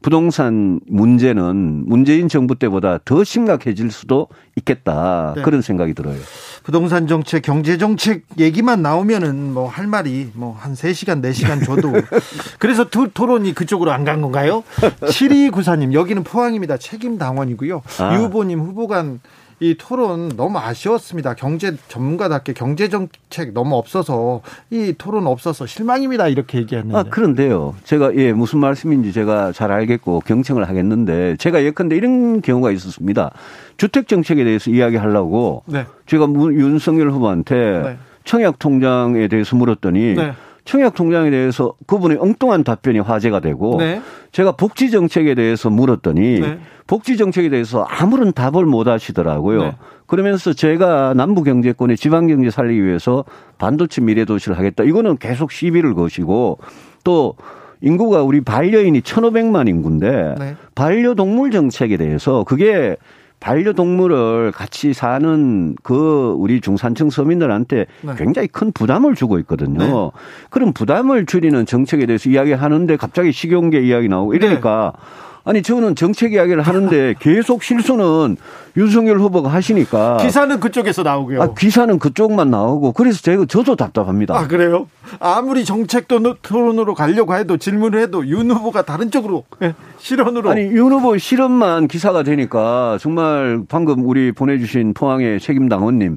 부동산 0.03 0.79
문제는 0.87 1.85
문재인 1.87 2.27
정부 2.27 2.53
때보다 2.55 2.99
더 3.05 3.23
심각해질 3.23 3.89
수도 3.89 4.27
있겠다. 4.57 5.33
네. 5.35 5.41
그런 5.41 5.61
생각이 5.63 5.93
들어요. 5.95 6.17
부동산 6.63 7.07
정책, 7.07 7.41
경제 7.41 7.77
정책 7.77 8.23
얘기만 8.37 8.81
나오면은 8.83 9.53
뭐 9.53 9.67
할 9.67 9.87
말이 9.87 10.29
뭐 10.35 10.55
한 10.59 10.73
3시간, 10.73 11.21
4시간 11.23 11.65
줘도 11.65 11.91
그래서 12.59 12.89
두 12.89 13.09
토론이 13.11 13.55
그쪽으로 13.55 13.91
안 13.91 14.03
간 14.03 14.21
건가요? 14.21 14.63
7294님, 15.01 15.93
여기는 15.93 16.23
포항입니다. 16.25 16.75
책임 16.77 17.17
당원이고요. 17.17 17.81
아. 17.99 18.15
유 18.15 18.23
후보님 18.25 18.59
후보 18.59 18.87
간 18.87 19.21
이 19.63 19.76
토론 19.78 20.28
너무 20.36 20.58
아쉬웠습니다. 20.58 21.36
경제 21.36 21.78
전문가답게 21.88 22.52
경제 22.52 22.89
정책 22.89 23.54
너무 23.54 23.78
없어서 23.78 24.41
이 24.69 24.93
토론 24.97 25.26
없어서 25.26 25.65
실망입니다. 25.65 26.28
이렇게 26.28 26.58
얘기했는데. 26.58 26.97
아, 26.97 27.04
그런데요. 27.04 27.73
제가 27.86 28.13
예, 28.15 28.34
무슨 28.34 28.60
말씀인지 28.60 29.13
제가 29.13 29.54
잘 29.54 29.71
알겠고 29.71 30.19
경청을 30.26 30.67
하겠는데 30.67 31.38
제가 31.38 31.63
예컨대 31.63 31.95
이런 31.95 32.41
경우가 32.41 32.71
있었습니다. 32.71 33.32
주택 33.78 34.10
정책에 34.10 34.43
대해서 34.43 34.69
이야기하려고 34.69 35.63
네. 35.65 35.86
제가 36.08 36.28
윤석열 36.28 37.12
후보한테 37.12 37.56
네. 37.56 37.97
청약 38.26 38.60
통장에 38.60 39.30
대해서 39.30 39.56
물었더니 39.56 40.15
네. 40.15 40.34
청약 40.65 40.93
통장에 40.93 41.30
대해서 41.30 41.73
그분의 41.88 42.17
엉뚱한 42.19 42.63
답변이 42.63 42.99
화제가 42.99 43.39
되고 43.41 43.78
네. 43.78 44.02
제가 44.32 44.54
복지 44.54 44.91
정책에 44.91 45.36
대해서 45.36 45.69
물었더니 45.69 46.39
네. 46.39 46.60
복지 46.88 47.17
정책에 47.17 47.49
대해서 47.49 47.84
아무런 47.84 48.34
답을 48.34 48.65
못 48.65 48.88
하시더라고요. 48.88 49.62
네. 49.62 49.76
그러면서 50.06 50.54
제가 50.54 51.13
남부 51.15 51.43
경제권의 51.43 51.97
지방 51.97 52.28
경제 52.28 52.49
살리기 52.49 52.84
위해서 52.84 53.26
반도체 53.58 54.02
미래 54.02 54.26
도시를 54.26 54.58
하겠다. 54.58 54.84
이거는 54.84 55.17
계속 55.17 55.52
시비를 55.52 55.93
거시고 55.95 56.60
또 57.04 57.36
인구가 57.82 58.23
우리 58.23 58.41
반려인이 58.41 59.02
1,500만 59.02 59.67
인구인데 59.67 60.36
네. 60.39 60.56
반려동물 60.76 61.52
정책에 61.52 61.97
대해서 61.97 62.43
그게 62.45 62.95
반려동물을 63.43 64.53
같이 64.53 64.93
사는 64.93 65.75
그 65.84 66.34
우리 66.38 66.62
중산층 66.62 67.10
서민들한테 67.10 67.88
네. 68.01 68.13
굉장히 68.17 68.47
큰 68.47 68.71
부담을 68.71 69.15
주고 69.15 69.38
있거든요. 69.39 69.79
네. 69.79 70.12
그런 70.49 70.71
부담을 70.71 71.25
줄이는 71.25 71.65
정책에 71.65 72.06
대해서 72.06 72.29
이야기하는데 72.29 72.95
갑자기 72.95 73.34
식용계 73.34 73.82
이야기 73.82 74.08
나오고 74.08 74.34
이러니까 74.34 74.93
네. 74.95 75.33
아니 75.45 75.62
저는 75.62 75.95
정책 75.95 76.34
이야기를 76.34 76.62
하는데 76.62 77.15
계속 77.19 77.63
실수는 77.63 78.38
윤석열 78.77 79.19
후보가 79.19 79.49
하시니까 79.51 80.17
기사는 80.17 80.60
그쪽에서 80.60 81.03
나오고요. 81.03 81.41
아, 81.41 81.53
기사는 81.53 81.99
그쪽만 81.99 82.49
나오고 82.49 82.93
그래서 82.93 83.21
제가 83.21 83.45
저도 83.45 83.75
답답합니다. 83.75 84.38
아 84.38 84.47
그래요? 84.47 84.88
아무리 85.19 85.65
정책 85.65 86.08
토론으로 86.08 86.93
가려고 86.95 87.36
해도 87.36 87.58
질문을 87.58 87.99
해도 87.99 88.25
윤 88.27 88.49
후보가 88.51 88.84
다른 88.84 89.12
쪽으로 89.12 89.43
예, 89.62 89.75
실언으로 89.97 90.49
아니 90.49 90.62
윤 90.62 90.91
후보 90.91 91.17
실언만 91.17 91.88
기사가 91.88 92.23
되니까 92.23 92.97
정말 93.01 93.63
방금 93.67 94.06
우리 94.06 94.32
보내주신 94.32 94.93
포항의 94.93 95.39
책임 95.39 95.67
당원님 95.67 96.15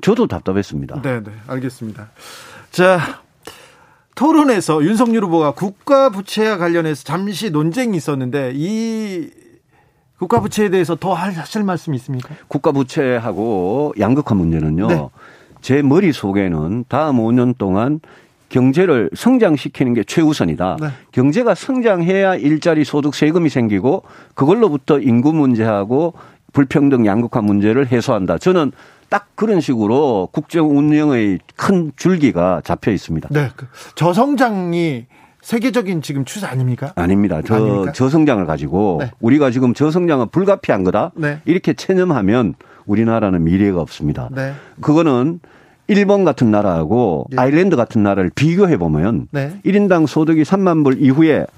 저도 0.00 0.28
답답했습니다. 0.28 1.02
네, 1.02 1.20
네, 1.22 1.30
알겠습니다. 1.48 2.08
자, 2.70 3.00
토론에서 4.18 4.82
윤석열 4.82 5.22
후보가 5.22 5.52
국가 5.52 6.10
부채와 6.10 6.56
관련해서 6.56 7.04
잠시 7.04 7.50
논쟁이 7.50 7.96
있었는데 7.96 8.50
이 8.56 9.30
국가 10.18 10.40
부채에 10.40 10.70
대해서 10.70 10.96
더 10.96 11.14
하실 11.14 11.62
말씀이 11.62 11.96
있습니까? 11.98 12.34
국가 12.48 12.72
부채하고 12.72 13.94
양극화 13.96 14.34
문제는요. 14.34 14.86
네. 14.88 15.08
제 15.60 15.82
머릿속에는 15.82 16.86
다음 16.88 17.18
5년 17.18 17.56
동안 17.58 18.00
경제를 18.48 19.08
성장시키는 19.14 19.94
게 19.94 20.02
최우선이다. 20.02 20.78
네. 20.80 20.88
경제가 21.12 21.54
성장해야 21.54 22.34
일자리 22.34 22.84
소득 22.84 23.14
세금이 23.14 23.48
생기고 23.48 24.02
그걸로부터 24.34 24.98
인구 24.98 25.32
문제하고 25.32 26.14
불평등 26.52 27.06
양극화 27.06 27.40
문제를 27.40 27.92
해소한다. 27.92 28.38
저는 28.38 28.72
딱 29.08 29.28
그런 29.34 29.60
식으로 29.60 30.28
국정 30.32 30.76
운영의 30.76 31.38
큰 31.56 31.92
줄기가 31.96 32.60
잡혀 32.64 32.90
있습니다. 32.90 33.28
네. 33.32 33.50
그 33.56 33.66
저성장이 33.94 35.06
세계적인 35.40 36.02
지금 36.02 36.24
추세 36.24 36.46
아닙니까? 36.46 36.92
아닙니다. 36.94 37.40
저 37.46 37.54
아닙니까? 37.54 37.92
저성장을 37.92 38.44
가지고 38.44 38.98
네. 39.00 39.10
우리가 39.20 39.50
지금 39.50 39.72
저성장은 39.72 40.28
불가피한 40.28 40.84
거다. 40.84 41.12
네. 41.14 41.40
이렇게 41.46 41.72
체념하면 41.72 42.54
우리나라는 42.86 43.44
미래가 43.44 43.80
없습니다. 43.80 44.28
네. 44.32 44.52
그거는 44.80 45.40
일본 45.86 46.24
같은 46.24 46.50
나라하고 46.50 47.28
예. 47.32 47.36
아일랜드 47.38 47.76
같은 47.76 48.02
나라를 48.02 48.30
비교해 48.34 48.76
보면 48.76 49.28
네. 49.30 49.58
1인당 49.64 50.06
소득이 50.06 50.42
3만 50.42 50.84
불 50.84 51.00
이후에 51.00 51.38
각 51.38 51.48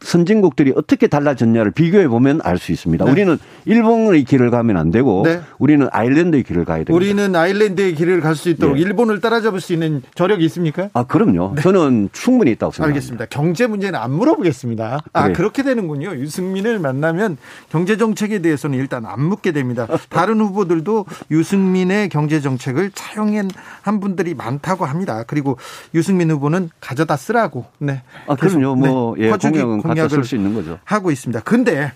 선진국들이 0.00 0.72
어떻게 0.76 1.06
달라졌냐를 1.06 1.70
비교해 1.70 2.08
보면 2.08 2.40
알 2.42 2.58
수 2.58 2.72
있습니다. 2.72 3.04
네. 3.04 3.10
우리는 3.10 3.38
일본의 3.66 4.24
길을 4.24 4.50
가면 4.50 4.76
안 4.78 4.90
되고 4.90 5.22
네. 5.24 5.40
우리는 5.58 5.86
아일랜드의 5.92 6.42
길을 6.42 6.64
가야 6.64 6.78
됩니다. 6.78 6.94
우리는 6.94 7.34
아일랜드의 7.36 7.94
길을 7.94 8.20
갈 8.20 8.34
수 8.36 8.48
있도록 8.50 8.76
예. 8.76 8.82
일본을 8.82 9.20
따라잡을 9.20 9.60
수 9.60 9.72
있는 9.72 10.02
저력이 10.14 10.44
있습니까? 10.46 10.90
아, 10.92 11.04
그럼요. 11.04 11.54
저는 11.60 12.10
충분히 12.12 12.50
있다고 12.52 12.72
생각합니다. 12.72 12.86
네. 12.86 12.96
알겠습니다. 12.96 13.26
경제 13.30 13.66
문제는 13.66 13.98
안 13.98 14.12
물어보겠습니다. 14.12 15.00
아, 15.12 15.22
그래요. 15.22 15.34
그렇게 15.36 15.62
되는군요. 15.62 16.14
유승민을 16.16 16.78
만나면 16.78 17.36
경제 17.70 17.96
정책에 17.96 18.40
대해서는 18.40 18.78
일단 18.78 19.06
안 19.06 19.22
묻게 19.22 19.52
됩니다. 19.52 19.86
다른 20.10 20.40
후보들도 20.40 21.06
유승민의 21.30 22.08
경제 22.10 22.40
정책을 22.40 22.90
차용한 22.94 23.50
한 23.82 24.00
분들이 24.00 24.34
많다고 24.34 24.84
합니다. 24.84 25.24
그리고 25.26 25.56
유승민 25.94 26.30
후보는 26.30 26.70
가져다 26.80 27.16
쓰라고. 27.16 27.64
네. 27.78 28.02
아, 28.26 28.34
그럼요. 28.36 28.74
뭐, 28.76 29.14
네, 29.16 29.26
예, 29.26 29.30
공약은 29.30 29.82
공약을 29.88 30.10
쓸수 30.10 30.36
있는 30.36 30.54
거죠. 30.54 30.78
하고 30.84 31.10
있습니다. 31.10 31.40
근데 31.40 31.92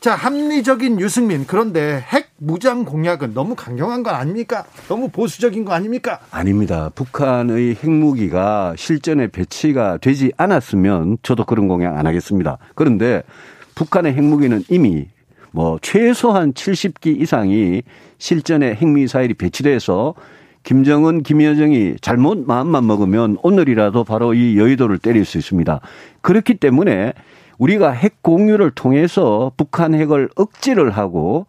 자, 0.00 0.14
합리적인 0.14 0.98
유승민. 0.98 1.46
그런데 1.46 2.02
핵 2.08 2.30
무장 2.38 2.86
공약은 2.86 3.34
너무 3.34 3.54
강경한 3.54 4.02
건 4.02 4.14
아닙니까? 4.14 4.64
너무 4.88 5.10
보수적인 5.10 5.66
거 5.66 5.74
아닙니까? 5.74 6.20
아닙니다. 6.30 6.90
북한의 6.94 7.76
핵무기가 7.84 8.74
실전에 8.78 9.26
배치가 9.26 9.98
되지 9.98 10.32
않았으면 10.38 11.18
저도 11.22 11.44
그런 11.44 11.68
공약 11.68 11.98
안 11.98 12.06
하겠습니다. 12.06 12.56
그런데 12.74 13.22
북한의 13.74 14.14
핵무기는 14.14 14.64
이미 14.70 15.08
뭐 15.50 15.78
최소한 15.82 16.54
70기 16.54 17.20
이상이 17.20 17.82
실전에 18.16 18.74
핵미사일이 18.74 19.34
배치돼서 19.34 20.14
김정은, 20.62 21.22
김여정이 21.22 21.96
잘못 22.00 22.44
마음만 22.46 22.86
먹으면 22.86 23.38
오늘이라도 23.42 24.04
바로 24.04 24.34
이 24.34 24.58
여의도를 24.58 24.98
때릴 24.98 25.24
수 25.24 25.38
있습니다. 25.38 25.80
그렇기 26.20 26.54
때문에 26.54 27.12
우리가 27.58 27.90
핵 27.90 28.22
공유를 28.22 28.72
통해서 28.72 29.52
북한 29.56 29.94
핵을 29.94 30.30
억지를 30.36 30.90
하고 30.90 31.46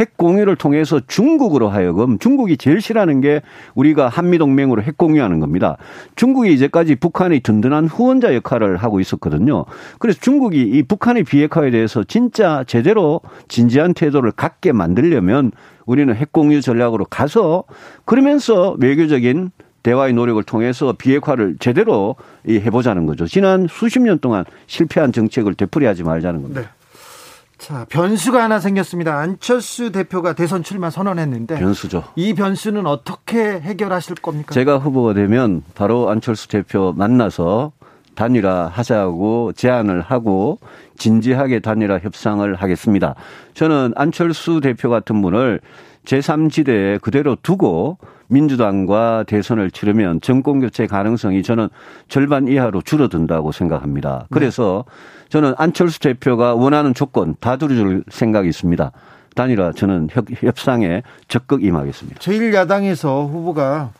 핵 0.00 0.16
공유를 0.16 0.56
통해서 0.56 1.00
중국으로 1.06 1.68
하여금 1.68 2.18
중국이 2.18 2.56
제일 2.56 2.80
싫어하는 2.80 3.20
게 3.20 3.42
우리가 3.74 4.08
한미 4.08 4.38
동맹으로 4.38 4.82
핵 4.82 4.96
공유하는 4.96 5.38
겁니다. 5.38 5.76
중국이 6.16 6.52
이제까지 6.54 6.96
북한의 6.96 7.40
든든한 7.40 7.86
후원자 7.86 8.34
역할을 8.34 8.78
하고 8.78 9.00
있었거든요. 9.00 9.66
그래서 9.98 10.18
중국이 10.20 10.62
이 10.62 10.82
북한의 10.82 11.24
비핵화에 11.24 11.70
대해서 11.70 12.02
진짜 12.04 12.64
제대로 12.66 13.20
진지한 13.48 13.92
태도를 13.94 14.32
갖게 14.32 14.72
만들려면 14.72 15.52
우리는 15.86 16.14
핵 16.14 16.32
공유 16.32 16.60
전략으로 16.60 17.04
가서 17.06 17.64
그러면서 18.04 18.76
외교적인 18.78 19.50
대화의 19.82 20.12
노력을 20.12 20.42
통해서 20.44 20.92
비핵화를 20.92 21.56
제대로 21.58 22.16
이 22.46 22.54
해보자는 22.54 23.06
거죠. 23.06 23.26
지난 23.26 23.66
수십 23.68 24.00
년 24.00 24.18
동안 24.20 24.44
실패한 24.66 25.12
정책을 25.12 25.54
되풀이하지 25.54 26.04
말자는 26.04 26.42
겁니다. 26.42 26.60
네. 26.62 26.68
자, 27.58 27.86
변수가 27.88 28.42
하나 28.42 28.58
생겼습니다. 28.58 29.18
안철수 29.18 29.92
대표가 29.92 30.32
대선 30.32 30.64
출마 30.64 30.90
선언했는데 30.90 31.60
변수죠. 31.60 32.02
이 32.16 32.34
변수는 32.34 32.86
어떻게 32.86 33.38
해결하실 33.38 34.16
겁니까? 34.16 34.52
제가 34.52 34.78
후보가 34.78 35.14
되면 35.14 35.62
바로 35.76 36.10
안철수 36.10 36.48
대표 36.48 36.92
만나서 36.96 37.70
단일화 38.14 38.66
하자고 38.72 39.52
제안을 39.54 40.00
하고 40.00 40.58
진지하게 40.96 41.60
단일화 41.60 41.98
협상을 41.98 42.54
하겠습니다. 42.54 43.14
저는 43.54 43.92
안철수 43.96 44.60
대표 44.60 44.90
같은 44.90 45.22
분을 45.22 45.60
제3지대에 46.04 47.00
그대로 47.00 47.36
두고 47.42 47.98
민주당과 48.28 49.24
대선을 49.26 49.70
치르면 49.70 50.20
정권 50.20 50.60
교체 50.60 50.86
가능성이 50.86 51.42
저는 51.42 51.68
절반 52.08 52.48
이하로 52.48 52.82
줄어든다고 52.82 53.52
생각합니다. 53.52 54.26
그래서 54.30 54.84
저는 55.28 55.54
안철수 55.58 56.00
대표가 56.00 56.54
원하는 56.54 56.94
조건 56.94 57.34
다 57.40 57.56
들어줄 57.56 58.04
생각이 58.10 58.48
있습니다. 58.48 58.90
단일화 59.34 59.72
저는 59.72 60.08
협- 60.10 60.26
협상에 60.42 61.02
적극 61.28 61.62
임하겠습니다. 61.64 62.20
제1야당에서 62.20 63.28
후보가 63.30 63.90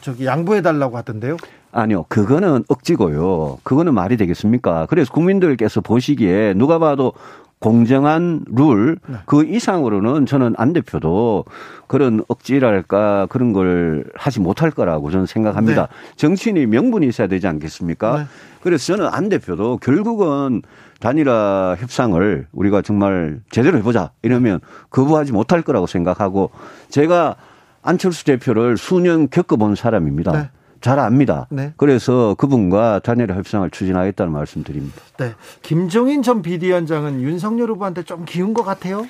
저기 0.00 0.26
양보해 0.26 0.62
달라고 0.62 0.96
하던데요. 0.96 1.36
아니요, 1.72 2.04
그거는 2.08 2.64
억지고요. 2.68 3.58
그거는 3.62 3.94
말이 3.94 4.16
되겠습니까? 4.16 4.86
그래서 4.86 5.12
국민들께서 5.12 5.80
보시기에 5.80 6.54
누가 6.54 6.78
봐도 6.78 7.12
공정한 7.60 8.44
룰, 8.46 8.98
그 9.26 9.44
이상으로는 9.44 10.26
저는 10.26 10.54
안 10.56 10.72
대표도 10.72 11.44
그런 11.88 12.22
억지랄까 12.28 13.26
그런 13.28 13.52
걸 13.52 14.04
하지 14.14 14.38
못할 14.40 14.70
거라고 14.70 15.10
저는 15.10 15.26
생각합니다. 15.26 15.88
정치인이 16.16 16.66
명분이 16.66 17.06
있어야 17.08 17.26
되지 17.26 17.48
않겠습니까? 17.48 18.18
네. 18.18 18.24
그래서 18.62 18.94
저는 18.94 19.08
안 19.12 19.28
대표도 19.28 19.78
결국은 19.78 20.62
단일화 21.00 21.76
협상을 21.78 22.46
우리가 22.52 22.82
정말 22.82 23.40
제대로 23.50 23.78
해보자 23.78 24.10
이러면 24.22 24.60
거부하지 24.90 25.32
못할 25.32 25.62
거라고 25.62 25.86
생각하고 25.86 26.50
제가 26.90 27.36
안철수 27.82 28.24
대표를 28.24 28.76
수년 28.76 29.28
겪어본 29.28 29.74
사람입니다. 29.74 30.32
네. 30.32 30.50
잘 30.80 30.98
압니다. 30.98 31.46
네. 31.50 31.72
그래서 31.76 32.34
그분과 32.38 33.00
단일화 33.00 33.34
협상을 33.34 33.68
추진하겠다는 33.70 34.32
말씀드립니다. 34.32 34.96
네. 35.18 35.34
김종인 35.62 36.22
전 36.22 36.42
비대위원장은 36.42 37.22
윤석열 37.22 37.70
후보한테 37.70 38.02
좀 38.04 38.24
기운 38.24 38.54
것 38.54 38.64
같아요. 38.64 39.06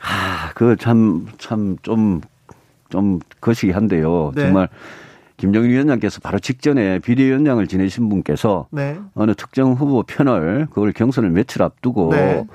아, 0.00 0.52
그 0.54 0.76
참, 0.76 1.26
참, 1.38 1.76
좀, 1.82 2.20
좀 2.88 3.18
거시기한데요. 3.40 4.32
네. 4.34 4.42
정말 4.42 4.68
김정일 5.36 5.70
위원장께서 5.70 6.20
바로 6.20 6.38
직전에 6.38 6.98
비대위원장을 6.98 7.66
지내신 7.66 8.08
분께서 8.08 8.66
네. 8.70 8.98
어느 9.14 9.34
특정 9.34 9.72
후보 9.72 10.02
편을 10.02 10.66
그걸 10.70 10.92
경선을 10.92 11.30
며칠 11.30 11.62
앞두고 11.62 12.10
네. 12.12 12.46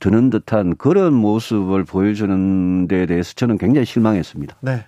드는 0.00 0.30
듯한 0.30 0.76
그런 0.76 1.14
모습을 1.14 1.84
보여주는 1.84 2.88
데에 2.88 3.06
대해서 3.06 3.34
저는 3.34 3.58
굉장히 3.58 3.86
실망했습니다. 3.86 4.56
네. 4.60 4.84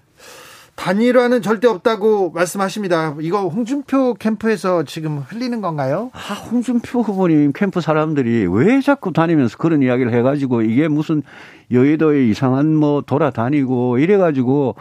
단일화는 0.76 1.40
절대 1.42 1.68
없다고 1.68 2.30
말씀하십니다. 2.30 3.14
이거 3.20 3.48
홍준표 3.48 4.14
캠프에서 4.14 4.82
지금 4.82 5.18
흘리는 5.18 5.60
건가요? 5.60 6.10
아, 6.12 6.34
홍준표 6.34 7.00
후보님 7.00 7.52
캠프 7.52 7.80
사람들이 7.80 8.46
왜 8.50 8.80
자꾸 8.80 9.12
다니면서 9.12 9.56
그런 9.56 9.82
이야기를 9.82 10.12
해가지고 10.12 10.62
이게 10.62 10.88
무슨 10.88 11.22
여의도에 11.70 12.26
이상한 12.26 12.74
뭐 12.74 13.02
돌아다니고 13.02 13.98
이래가지고 13.98 14.74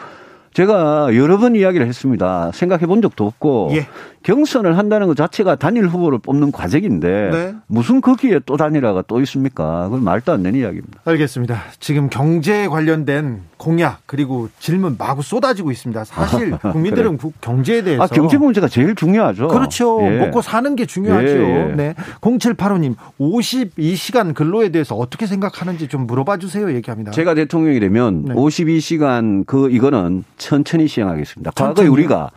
제가 0.53 1.15
여러 1.15 1.37
번 1.37 1.55
이야기를 1.55 1.87
했습니다. 1.87 2.51
생각해 2.53 2.85
본 2.85 3.01
적도 3.01 3.25
없고 3.25 3.69
예. 3.73 3.87
경선을 4.23 4.77
한다는 4.77 5.07
것 5.07 5.17
자체가 5.17 5.55
단일 5.57 5.85
후보를 5.87 6.17
뽑는 6.19 6.51
과정인데 6.53 7.29
네. 7.31 7.55
무슨 7.67 7.99
거기에 8.01 8.39
또 8.45 8.55
단일화가 8.57 9.03
또 9.07 9.19
있습니까? 9.21 9.83
그건 9.85 10.03
말도 10.03 10.31
안 10.31 10.43
되는 10.43 10.59
이야기입니다. 10.59 11.01
알겠습니다. 11.03 11.61
지금 11.79 12.09
경제에 12.09 12.67
관련된 12.67 13.41
공약 13.57 13.99
그리고 14.05 14.47
질문 14.59 14.95
마구 14.97 15.21
쏟아지고 15.21 15.71
있습니다. 15.71 16.05
사실 16.05 16.51
국민들은 16.57 17.17
국- 17.17 17.39
경제에 17.41 17.81
대해서 17.83 18.03
아, 18.03 18.07
경제 18.07 18.37
문제가 18.37 18.67
제일 18.69 18.95
중요하죠. 18.95 19.49
그렇죠. 19.49 19.99
예. 20.03 20.17
먹고 20.19 20.41
사는 20.41 20.73
게 20.75 20.85
중요하죠. 20.85 21.27
예, 21.27 21.69
예. 21.71 21.75
네. 21.75 21.95
0785님, 22.21 22.95
52시간 23.19 24.33
근로에 24.33 24.69
대해서 24.69 24.95
어떻게 24.95 25.27
생각하는지 25.27 25.87
좀 25.89 26.07
물어봐 26.07 26.37
주세요. 26.37 26.71
얘기합니다. 26.73 27.11
제가 27.11 27.33
대통령이 27.33 27.79
되면 27.81 28.23
네. 28.25 28.33
52시간 28.33 29.45
그 29.45 29.69
이거는 29.69 30.23
천천히 30.37 30.87
시행하겠습니다. 30.87 31.51
과거에 31.51 31.67
천천히요? 31.73 31.91
우리가 31.91 32.29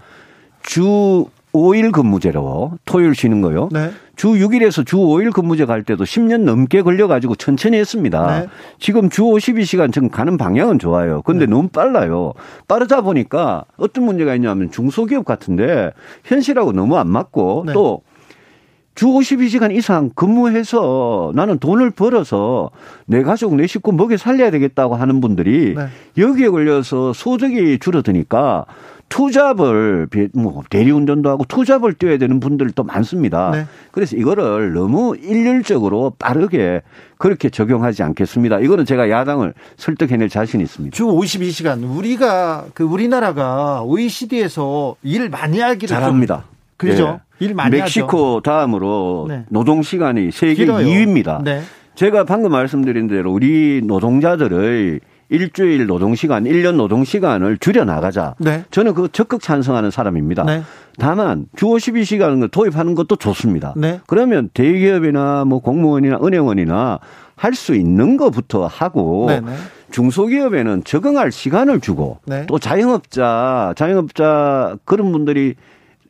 주 0.62 1.26
5일 1.56 1.92
근무제로 1.92 2.72
토요일 2.84 3.14
쉬는 3.14 3.40
거요. 3.40 3.68
네. 3.72 3.90
주 4.16 4.28
6일에서 4.28 4.86
주 4.86 4.96
5일 4.96 5.32
근무제 5.32 5.66
갈 5.66 5.82
때도 5.82 6.04
10년 6.04 6.42
넘게 6.42 6.82
걸려가지고 6.82 7.34
천천히 7.34 7.76
했습니다. 7.76 8.40
네. 8.40 8.46
지금 8.78 9.10
주 9.10 9.22
52시간 9.22 9.92
지금 9.92 10.08
가는 10.08 10.36
방향은 10.38 10.78
좋아요. 10.78 11.22
근데 11.22 11.46
네. 11.46 11.50
너무 11.50 11.68
빨라요. 11.68 12.32
빠르다 12.66 13.02
보니까 13.02 13.64
어떤 13.76 14.04
문제가 14.04 14.34
있냐면 14.34 14.70
중소기업 14.70 15.24
같은데 15.24 15.92
현실하고 16.24 16.72
너무 16.72 16.96
안 16.96 17.08
맞고 17.08 17.64
네. 17.66 17.72
또주 17.74 19.06
52시간 19.06 19.74
이상 19.74 20.10
근무해서 20.14 21.32
나는 21.34 21.58
돈을 21.58 21.90
벌어서 21.90 22.70
내 23.04 23.22
가족, 23.22 23.54
내 23.54 23.66
식구 23.66 23.92
먹여 23.92 24.16
살려야 24.16 24.50
되겠다고 24.50 24.94
하는 24.94 25.20
분들이 25.20 25.74
네. 25.74 25.86
여기에 26.16 26.48
걸려서 26.48 27.12
소득이 27.12 27.78
줄어드니까 27.80 28.64
투잡을 29.08 30.08
뭐 30.34 30.62
대리운전도 30.68 31.28
하고 31.30 31.44
투잡을 31.46 31.94
뛰어야 31.94 32.18
되는 32.18 32.40
분들도 32.40 32.82
많습니다. 32.84 33.50
네. 33.52 33.66
그래서 33.92 34.16
이거를 34.16 34.74
너무 34.74 35.16
일률적으로 35.16 36.12
빠르게 36.18 36.82
그렇게 37.18 37.48
적용하지 37.48 38.02
않겠습니다. 38.02 38.60
이거는 38.60 38.84
제가 38.84 39.08
야당을 39.08 39.54
설득해낼 39.76 40.28
자신이 40.28 40.62
있습니다. 40.62 40.94
주 40.94 41.04
52시간 41.06 41.88
우리가 41.96 42.66
그 42.74 42.84
우리나라가 42.84 43.82
OECD에서 43.82 44.96
일 45.02 45.28
많이 45.30 45.60
하기를 45.60 45.88
잘합니다. 45.88 46.44
그렇죠. 46.76 47.06
네. 47.38 47.46
일 47.46 47.54
많이 47.54 47.76
멕시코 47.78 48.36
하죠. 48.36 48.40
다음으로 48.42 49.26
네. 49.28 49.44
노동 49.48 49.82
시간이 49.82 50.30
세계 50.30 50.54
길어요. 50.54 50.86
2위입니다. 50.86 51.42
네. 51.42 51.62
제가 51.94 52.24
방금 52.24 52.52
말씀드린 52.52 53.08
대로 53.08 53.32
우리 53.32 53.80
노동자들의 53.82 55.00
일주일 55.28 55.86
노동시간, 55.86 56.44
1년 56.44 56.76
노동시간을 56.76 57.58
줄여나가자. 57.58 58.34
네. 58.38 58.64
저는 58.70 58.94
그 58.94 59.08
적극 59.10 59.42
찬성하는 59.42 59.90
사람입니다. 59.90 60.44
네. 60.44 60.62
다만 60.98 61.46
주 61.56 61.66
52시간을 61.66 62.50
도입하는 62.50 62.94
것도 62.94 63.16
좋습니다. 63.16 63.74
네. 63.76 64.00
그러면 64.06 64.50
대기업이나 64.54 65.44
뭐 65.44 65.60
공무원이나 65.60 66.18
은행원이나 66.22 67.00
할 67.36 67.54
수 67.54 67.74
있는 67.74 68.16
것부터 68.16 68.66
하고 68.66 69.26
네, 69.28 69.40
네. 69.40 69.52
중소기업에는 69.90 70.84
적응할 70.84 71.30
시간을 71.30 71.80
주고 71.80 72.18
네. 72.24 72.46
또 72.46 72.58
자영업자, 72.58 73.74
자영업자 73.76 74.76
그런 74.84 75.12
분들이 75.12 75.54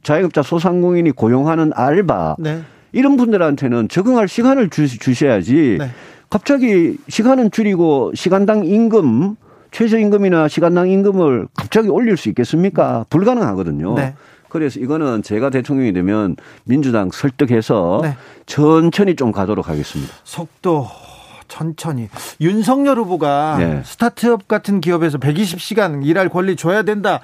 자영업자 0.05 0.43
소상공인이 0.43 1.11
고용하는 1.13 1.73
알바 1.75 2.37
이런 2.93 3.17
분들한테는 3.17 3.89
적응할 3.89 4.29
시간을 4.29 4.71
주셔야지 4.71 5.79
갑자기 6.31 6.97
시간은 7.09 7.51
줄이고 7.51 8.13
시간당 8.15 8.65
임금 8.65 9.37
최저임금이나 9.71 10.49
시간당 10.49 10.89
임금을 10.89 11.49
갑자기 11.55 11.89
올릴 11.89 12.17
수 12.17 12.29
있겠습니까? 12.31 13.05
불가능하거든요. 13.11 13.95
네. 13.95 14.15
그래서 14.49 14.81
이거는 14.81 15.23
제가 15.23 15.51
대통령이 15.51 15.93
되면 15.93 16.37
민주당 16.65 17.11
설득해서 17.13 18.01
네. 18.03 18.17
천천히 18.47 19.17
좀 19.17 19.33
가도록 19.33 19.69
하겠습니다. 19.69 20.13
속도 20.25 20.87
천천히 21.49 22.09
윤석열 22.41 22.99
후보가 22.99 23.57
네. 23.59 23.83
스타트업 23.85 24.49
같은 24.49 24.81
기업에서 24.81 25.19
120시간 25.19 26.05
일할 26.05 26.29
권리 26.29 26.57
줘야 26.57 26.83
된다. 26.83 27.21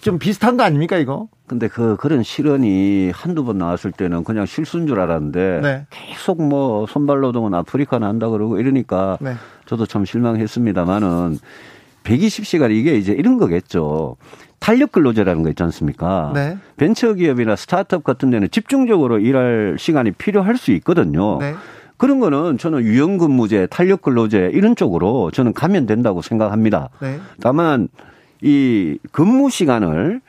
좀 0.00 0.18
비슷한 0.18 0.56
거 0.56 0.64
아닙니까 0.64 0.96
이거? 0.96 1.28
근데 1.46 1.68
그 1.68 1.96
그런 1.96 2.22
실언이 2.22 3.12
한두 3.14 3.44
번 3.44 3.58
나왔을 3.58 3.92
때는 3.92 4.24
그냥 4.24 4.46
실수인 4.46 4.86
줄 4.86 4.98
알았는데 5.00 5.60
네. 5.62 5.86
계속 5.90 6.42
뭐 6.42 6.86
손발 6.86 7.20
노동은 7.20 7.54
아프리카 7.54 7.98
난다 7.98 8.28
그러고 8.28 8.58
이러니까 8.58 9.16
네. 9.20 9.34
저도 9.66 9.86
참 9.86 10.04
실망했습니다만은 10.04 11.38
120시간 12.04 12.70
이게 12.70 12.96
이제 12.96 13.12
이런 13.12 13.38
거겠죠. 13.38 14.16
탄력 14.58 14.92
근로제라는 14.92 15.42
거 15.42 15.48
있지 15.50 15.62
않습니까? 15.62 16.32
네. 16.34 16.56
벤처 16.76 17.12
기업이나 17.12 17.56
스타트업 17.56 18.04
같은 18.04 18.30
데는 18.30 18.48
집중적으로 18.50 19.18
일할 19.18 19.76
시간이 19.78 20.12
필요할 20.12 20.56
수 20.56 20.72
있거든요. 20.72 21.38
네. 21.38 21.54
그런 21.96 22.20
거는 22.20 22.58
저는 22.58 22.82
유연근무제, 22.82 23.68
탄력근로제 23.70 24.50
이런 24.52 24.76
쪽으로 24.76 25.30
저는 25.30 25.52
가면 25.52 25.86
된다고 25.86 26.22
생각합니다. 26.22 26.90
네. 27.00 27.18
다만 27.40 27.88
이 28.42 28.98
근무 29.12 29.48
시간을 29.50 30.20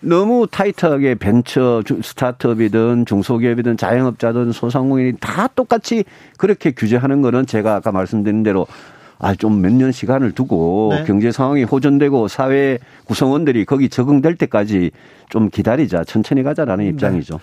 너무 0.00 0.46
타이트하게 0.50 1.14
벤처 1.14 1.82
스타트업이든 2.02 3.06
중소기업이든 3.06 3.78
자영업자든 3.78 4.52
소상공인이 4.52 5.14
다 5.20 5.48
똑같이 5.48 6.04
그렇게 6.36 6.72
규제하는 6.72 7.22
거는 7.22 7.46
제가 7.46 7.74
아까 7.76 7.90
말씀드린 7.90 8.42
대로 8.42 8.66
아, 9.18 9.34
좀 9.34 9.62
몇 9.62 9.72
년 9.72 9.92
시간을 9.92 10.32
두고 10.32 10.90
네. 10.92 11.04
경제 11.04 11.32
상황이 11.32 11.62
호전되고 11.62 12.28
사회 12.28 12.78
구성원들이 13.06 13.64
거기 13.64 13.88
적응될 13.88 14.34
때까지 14.36 14.90
좀 15.30 15.48
기다리자, 15.48 16.04
천천히 16.04 16.42
가자라는 16.42 16.84
네. 16.84 16.90
입장이죠. 16.90 17.40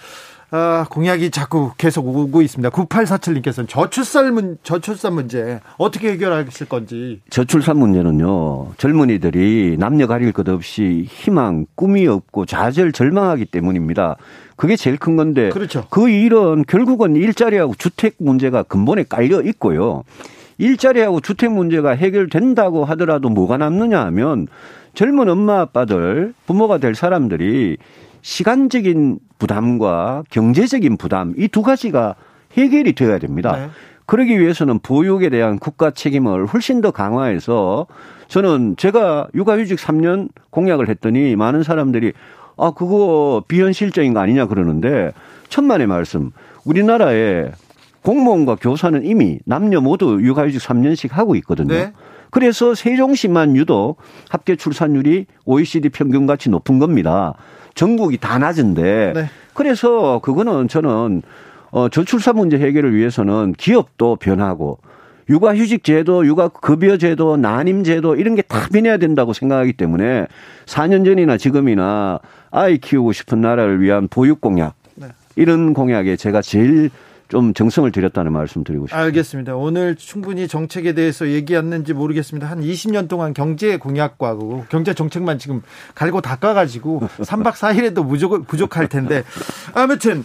아, 0.54 0.86
공약이 0.90 1.32
자꾸 1.32 1.72
계속 1.78 2.06
오고 2.06 2.42
있습니다. 2.42 2.70
9847님께서는 2.72 3.70
저출산 3.70 4.34
문, 4.34 4.58
저출산 4.64 5.14
문제 5.14 5.62
어떻게 5.78 6.12
해결하실 6.12 6.68
건지. 6.68 7.22
저출산 7.30 7.78
문제는요, 7.78 8.74
젊은이들이 8.78 9.78
남녀 9.80 10.08
가릴 10.08 10.34
것 10.34 10.50
없이 10.50 11.08
희망, 11.10 11.66
꿈이 11.76 12.06
없고 12.06 12.46
좌절, 12.46 12.92
절망하기 12.92 13.46
때문입니다. 13.46 14.18
그게 14.58 14.76
제일 14.76 14.98
큰 14.98 15.16
건데. 15.16 15.50
그렇죠. 15.50 15.86
그 15.90 16.10
일은 16.10 16.66
결국은 16.68 17.16
일자리하고 17.16 17.74
주택 17.78 18.16
문제가 18.18 18.64
근본에 18.64 19.06
깔려 19.08 19.42
있고요. 19.44 20.04
일자리하고 20.58 21.22
주택 21.22 21.54
문제가 21.54 21.92
해결된다고 21.92 22.84
하더라도 22.84 23.30
뭐가 23.30 23.56
남느냐 23.56 24.02
하면 24.02 24.48
젊은 24.96 25.30
엄마 25.30 25.62
아빠들, 25.62 26.34
부모가 26.46 26.78
될 26.78 26.94
사람들이 26.94 27.78
시간적인 28.22 29.20
부담과 29.40 30.24
경제적인 30.30 30.98
부담 30.98 31.34
이 31.38 31.48
두 31.48 31.62
가지가 31.62 32.16
해결이 32.58 32.94
되어야 32.94 33.18
됩니다. 33.20 33.56
네. 33.56 33.70
그러기 34.06 34.40
위해서는 34.40 34.80
보육에 34.80 35.30
대한 35.30 35.58
국가 35.58 35.92
책임을 35.92 36.46
훨씬 36.48 36.82
더 36.82 36.92
강화해서 36.92 37.88
저는 38.28 38.76
제가 38.78 39.28
육아휴직 39.34 39.78
3년 39.78 40.30
공약을 40.50 40.90
했더니 40.90 41.36
많은 41.36 41.64
사람들이 41.64 42.14
아 42.58 42.72
그거 42.72 43.44
비현실적인 43.48 44.14
거 44.14 44.20
아니냐 44.20 44.48
그러는데 44.48 45.12
천만의 45.50 45.88
말씀 45.88 46.32
우리나라에 46.66 47.52
공무원과 48.04 48.56
교사는 48.56 49.04
이미 49.06 49.40
남녀 49.46 49.80
모두 49.82 50.20
육아휴직 50.22 50.62
3년씩 50.62 51.12
하고 51.12 51.36
있거든요. 51.36 51.74
네. 51.74 51.94
그래서 52.32 52.74
세종시만 52.74 53.56
유독 53.56 53.98
합계 54.30 54.56
출산율이 54.56 55.26
OECD 55.46 55.90
평균같이 55.90 56.50
높은 56.50 56.80
겁니다. 56.80 57.34
전국이 57.76 58.18
다 58.18 58.38
낮은데 58.40 59.14
네. 59.16 59.26
그래서 59.54 60.20
그거는 60.20 60.68
저는 60.68 61.22
어 61.72 61.90
저출산 61.90 62.36
문제 62.36 62.58
해결을 62.58 62.96
위해서는 62.96 63.54
기업도 63.58 64.18
변하고 64.18 64.80
육아휴직 65.30 65.84
제도, 65.86 66.26
육아급여 66.26 66.98
제도, 66.98 67.38
난임 67.38 67.84
제도 67.84 68.16
이런 68.16 68.36
게 68.36 68.42
다 68.42 68.68
변해야 68.68 68.98
된다고 68.98 69.32
생각하기 69.32 69.74
때문에 69.74 70.28
4년 70.66 71.06
전이나 71.06 71.38
지금이나 71.38 72.20
아이 72.50 72.78
키우고 72.78 73.14
싶은 73.14 73.40
나라를 73.40 73.82
위한 73.82 74.08
보육 74.10 74.42
공약 74.42 74.74
네. 74.96 75.08
이런 75.38 75.74
공약에 75.74 76.18
제가 76.18 76.42
제일 76.42 76.90
좀 77.32 77.54
정성을 77.56 77.92
들였다는 77.92 78.32
말씀 78.32 78.64
드리고 78.64 78.86
싶습니다. 78.88 79.04
알겠습니다. 79.04 79.56
오늘 79.56 79.96
충분히 79.96 80.48
정책에 80.48 80.94
대해서 80.94 81.30
얘기했는지 81.30 81.94
모르겠습니다. 81.94 82.48
한 82.48 82.62
20년 82.62 83.08
동안 83.08 83.34
경제 83.34 83.78
공약과 83.78 84.38
경제 84.70 84.94
정책만 84.94 85.40
지금 85.40 85.64
갈고 85.96 86.22
닦아가지고 86.22 87.00
3박 87.20 87.54
4일에도 87.54 88.08
부족, 88.08 88.46
부족할 88.46 88.88
텐데 88.88 89.24
아무튼 89.74 90.24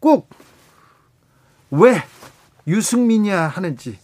꼭 0.00 0.28
왜 1.70 2.02
유승민이야 2.66 3.48
하는지 3.48 3.98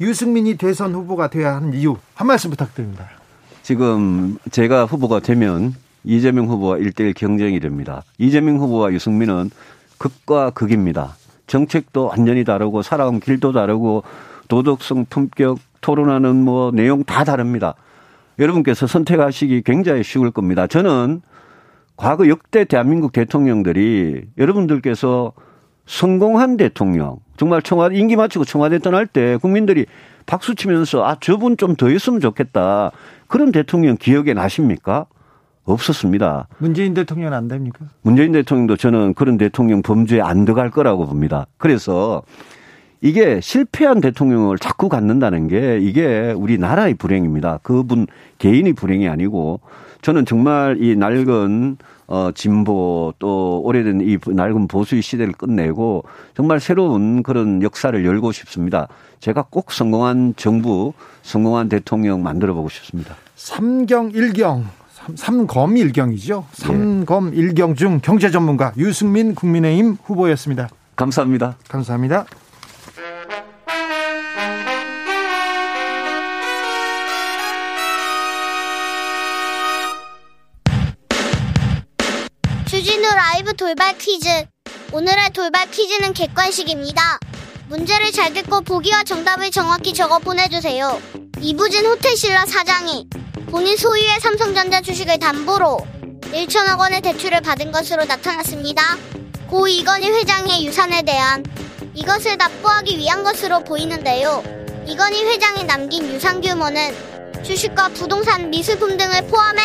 유승민이 0.00 0.56
대선 0.56 0.94
후보가 0.94 1.28
돼야 1.28 1.56
하는 1.56 1.74
이유 1.74 1.96
한 2.14 2.26
말씀 2.26 2.50
부탁드립니다. 2.50 3.08
지금 3.62 4.38
제가 4.50 4.86
후보가 4.86 5.20
되면 5.20 5.74
이재명 6.04 6.46
후보와 6.48 6.78
1대1 6.78 7.14
경쟁이 7.14 7.60
됩니다. 7.60 8.02
이재명 8.18 8.58
후보와 8.58 8.92
유승민은 8.92 9.50
극과 9.98 10.50
극입니다. 10.50 11.16
정책도 11.50 12.06
완전히 12.06 12.44
다르고 12.44 12.82
살아온 12.82 13.18
길도 13.18 13.52
다르고 13.52 14.04
도덕성 14.48 15.06
품격 15.10 15.58
토론하는 15.80 16.36
뭐 16.36 16.70
내용 16.70 17.02
다 17.04 17.24
다릅니다. 17.24 17.74
여러분께서 18.38 18.86
선택하시기 18.86 19.62
굉장히 19.62 20.02
쉬울 20.04 20.30
겁니다. 20.30 20.66
저는 20.66 21.20
과거 21.96 22.28
역대 22.28 22.64
대한민국 22.64 23.12
대통령들이 23.12 24.22
여러분들께서 24.38 25.32
성공한 25.86 26.56
대통령 26.56 27.18
정말 27.36 27.62
청와대 27.62 27.96
임기 27.96 28.14
마치고 28.16 28.44
청와대 28.44 28.78
떠날 28.78 29.06
때 29.06 29.36
국민들이 29.36 29.86
박수 30.26 30.54
치면서 30.54 31.04
아 31.04 31.16
저분 31.20 31.56
좀더 31.56 31.88
했으면 31.88 32.20
좋겠다 32.20 32.92
그런 33.26 33.50
대통령 33.50 33.96
기억에 33.96 34.34
나십니까? 34.34 35.06
없었습니다. 35.72 36.48
문재인 36.58 36.94
대통령은 36.94 37.36
안 37.36 37.48
됩니까? 37.48 37.86
문재인 38.02 38.32
대통령도 38.32 38.76
저는 38.76 39.14
그런 39.14 39.38
대통령 39.38 39.82
범죄에 39.82 40.20
안 40.20 40.44
들어갈 40.44 40.70
거라고 40.70 41.06
봅니다. 41.06 41.46
그래서 41.58 42.22
이게 43.02 43.40
실패한 43.40 44.00
대통령을 44.00 44.58
자꾸 44.58 44.88
갖는다는 44.88 45.48
게 45.48 45.78
이게 45.80 46.34
우리 46.36 46.58
나라의 46.58 46.94
불행입니다. 46.94 47.60
그분 47.62 48.06
개인이 48.38 48.70
불행이 48.72 49.08
아니고 49.08 49.60
저는 50.02 50.26
정말 50.26 50.76
이 50.80 50.96
낡은 50.96 51.78
어 52.08 52.30
진보 52.34 53.14
또 53.18 53.62
오래된 53.62 54.00
이 54.00 54.18
낡은 54.26 54.66
보수의 54.66 55.00
시대를 55.00 55.32
끝내고 55.32 56.04
정말 56.34 56.58
새로운 56.58 57.22
그런 57.22 57.62
역사를 57.62 58.04
열고 58.04 58.32
싶습니다. 58.32 58.88
제가 59.20 59.46
꼭 59.48 59.70
성공한 59.70 60.34
정부, 60.36 60.92
성공한 61.22 61.68
대통령 61.68 62.22
만들어 62.22 62.52
보고 62.54 62.68
싶습니다. 62.68 63.14
삼경 63.36 64.10
일경 64.12 64.64
삼검 65.16 65.76
일경이죠. 65.76 66.46
삼검 66.52 67.34
일경 67.34 67.74
중 67.74 68.00
경제 68.02 68.30
전문가 68.30 68.72
유승민 68.76 69.34
국민의힘 69.34 69.96
후보였습니다. 70.04 70.68
감사합니다. 70.96 71.56
감사합니다. 71.68 72.26
돌발 83.60 83.96
퀴즈. 83.98 84.26
오늘의 84.90 85.32
돌발 85.34 85.70
퀴즈는 85.70 86.14
객관식입니다. 86.14 87.18
문제를 87.68 88.10
잘 88.10 88.32
듣고 88.32 88.62
보기와 88.62 89.04
정답을 89.04 89.50
정확히 89.50 89.92
적어 89.92 90.18
보내주세요. 90.18 90.98
이부진 91.40 91.84
호텔신라 91.84 92.46
사장이 92.46 93.06
본인 93.50 93.76
소유의 93.76 94.20
삼성전자 94.20 94.80
주식을 94.80 95.18
담보로 95.18 95.78
1천억 96.32 96.78
원의 96.78 97.00
대출을 97.00 97.40
받은 97.40 97.72
것으로 97.72 98.04
나타났습니다. 98.04 98.96
고 99.48 99.66
이건희 99.66 100.08
회장의 100.08 100.64
유산에 100.64 101.02
대한 101.02 101.44
이것을 101.94 102.36
납부하기 102.36 102.96
위한 102.96 103.24
것으로 103.24 103.64
보이는데요. 103.64 104.44
이건희 104.86 105.24
회장이 105.24 105.64
남긴 105.64 106.14
유산 106.14 106.40
규모는 106.40 106.94
주식과 107.42 107.88
부동산, 107.88 108.50
미술품 108.50 108.96
등을 108.96 109.26
포함해 109.26 109.60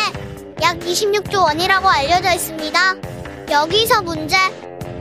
약 0.63 0.79
26조 0.79 1.43
원이라고 1.43 1.87
알려져 1.87 2.33
있습니다. 2.33 2.95
여기서 3.51 4.01
문제. 4.01 4.35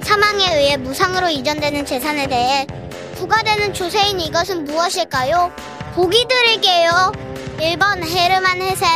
사망에 0.03 0.59
의해 0.59 0.77
무상으로 0.77 1.31
이전되는 1.31 1.87
재산에 1.87 2.27
대해 2.27 2.67
부과되는 3.15 3.73
조세인 3.73 4.21
이것은 4.21 4.65
무엇일까요? 4.65 5.51
보기 5.95 6.27
드릴게요. 6.29 7.34
1번 7.65 8.07
헤르만 8.07 8.61
회색, 8.61 8.87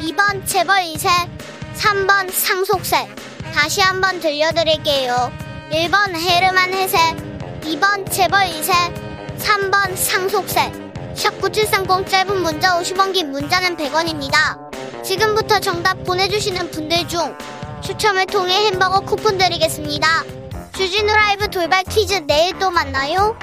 2번 0.00 0.46
재벌 0.46 0.82
2세, 0.82 1.08
3번 1.78 2.30
상속세. 2.30 3.08
다시 3.54 3.80
한번 3.80 4.20
들려드릴게요. 4.20 5.32
1번 5.70 6.14
헤르만 6.14 6.74
회색, 6.74 7.00
2번 7.62 8.12
재벌 8.12 8.44
2세, 8.48 9.38
3번 9.38 9.96
상속세. 9.96 10.70
샵9730 11.14 12.06
짧은 12.06 12.42
문자 12.42 12.78
50원 12.78 13.14
긴 13.14 13.30
문자는 13.30 13.78
100원입니다. 13.78 15.02
지금부터 15.02 15.58
정답 15.58 16.04
보내주시는 16.04 16.70
분들 16.70 17.08
중 17.08 17.34
추첨을 17.82 18.26
통해 18.26 18.66
햄버거 18.66 19.00
쿠폰 19.00 19.38
드리겠습니다. 19.38 20.22
주진우 20.74 21.10
라이브 21.10 21.48
돌발 21.48 21.82
퀴즈 21.84 22.26
내일 22.26 22.58
또 22.58 22.70
만나요. 22.70 23.38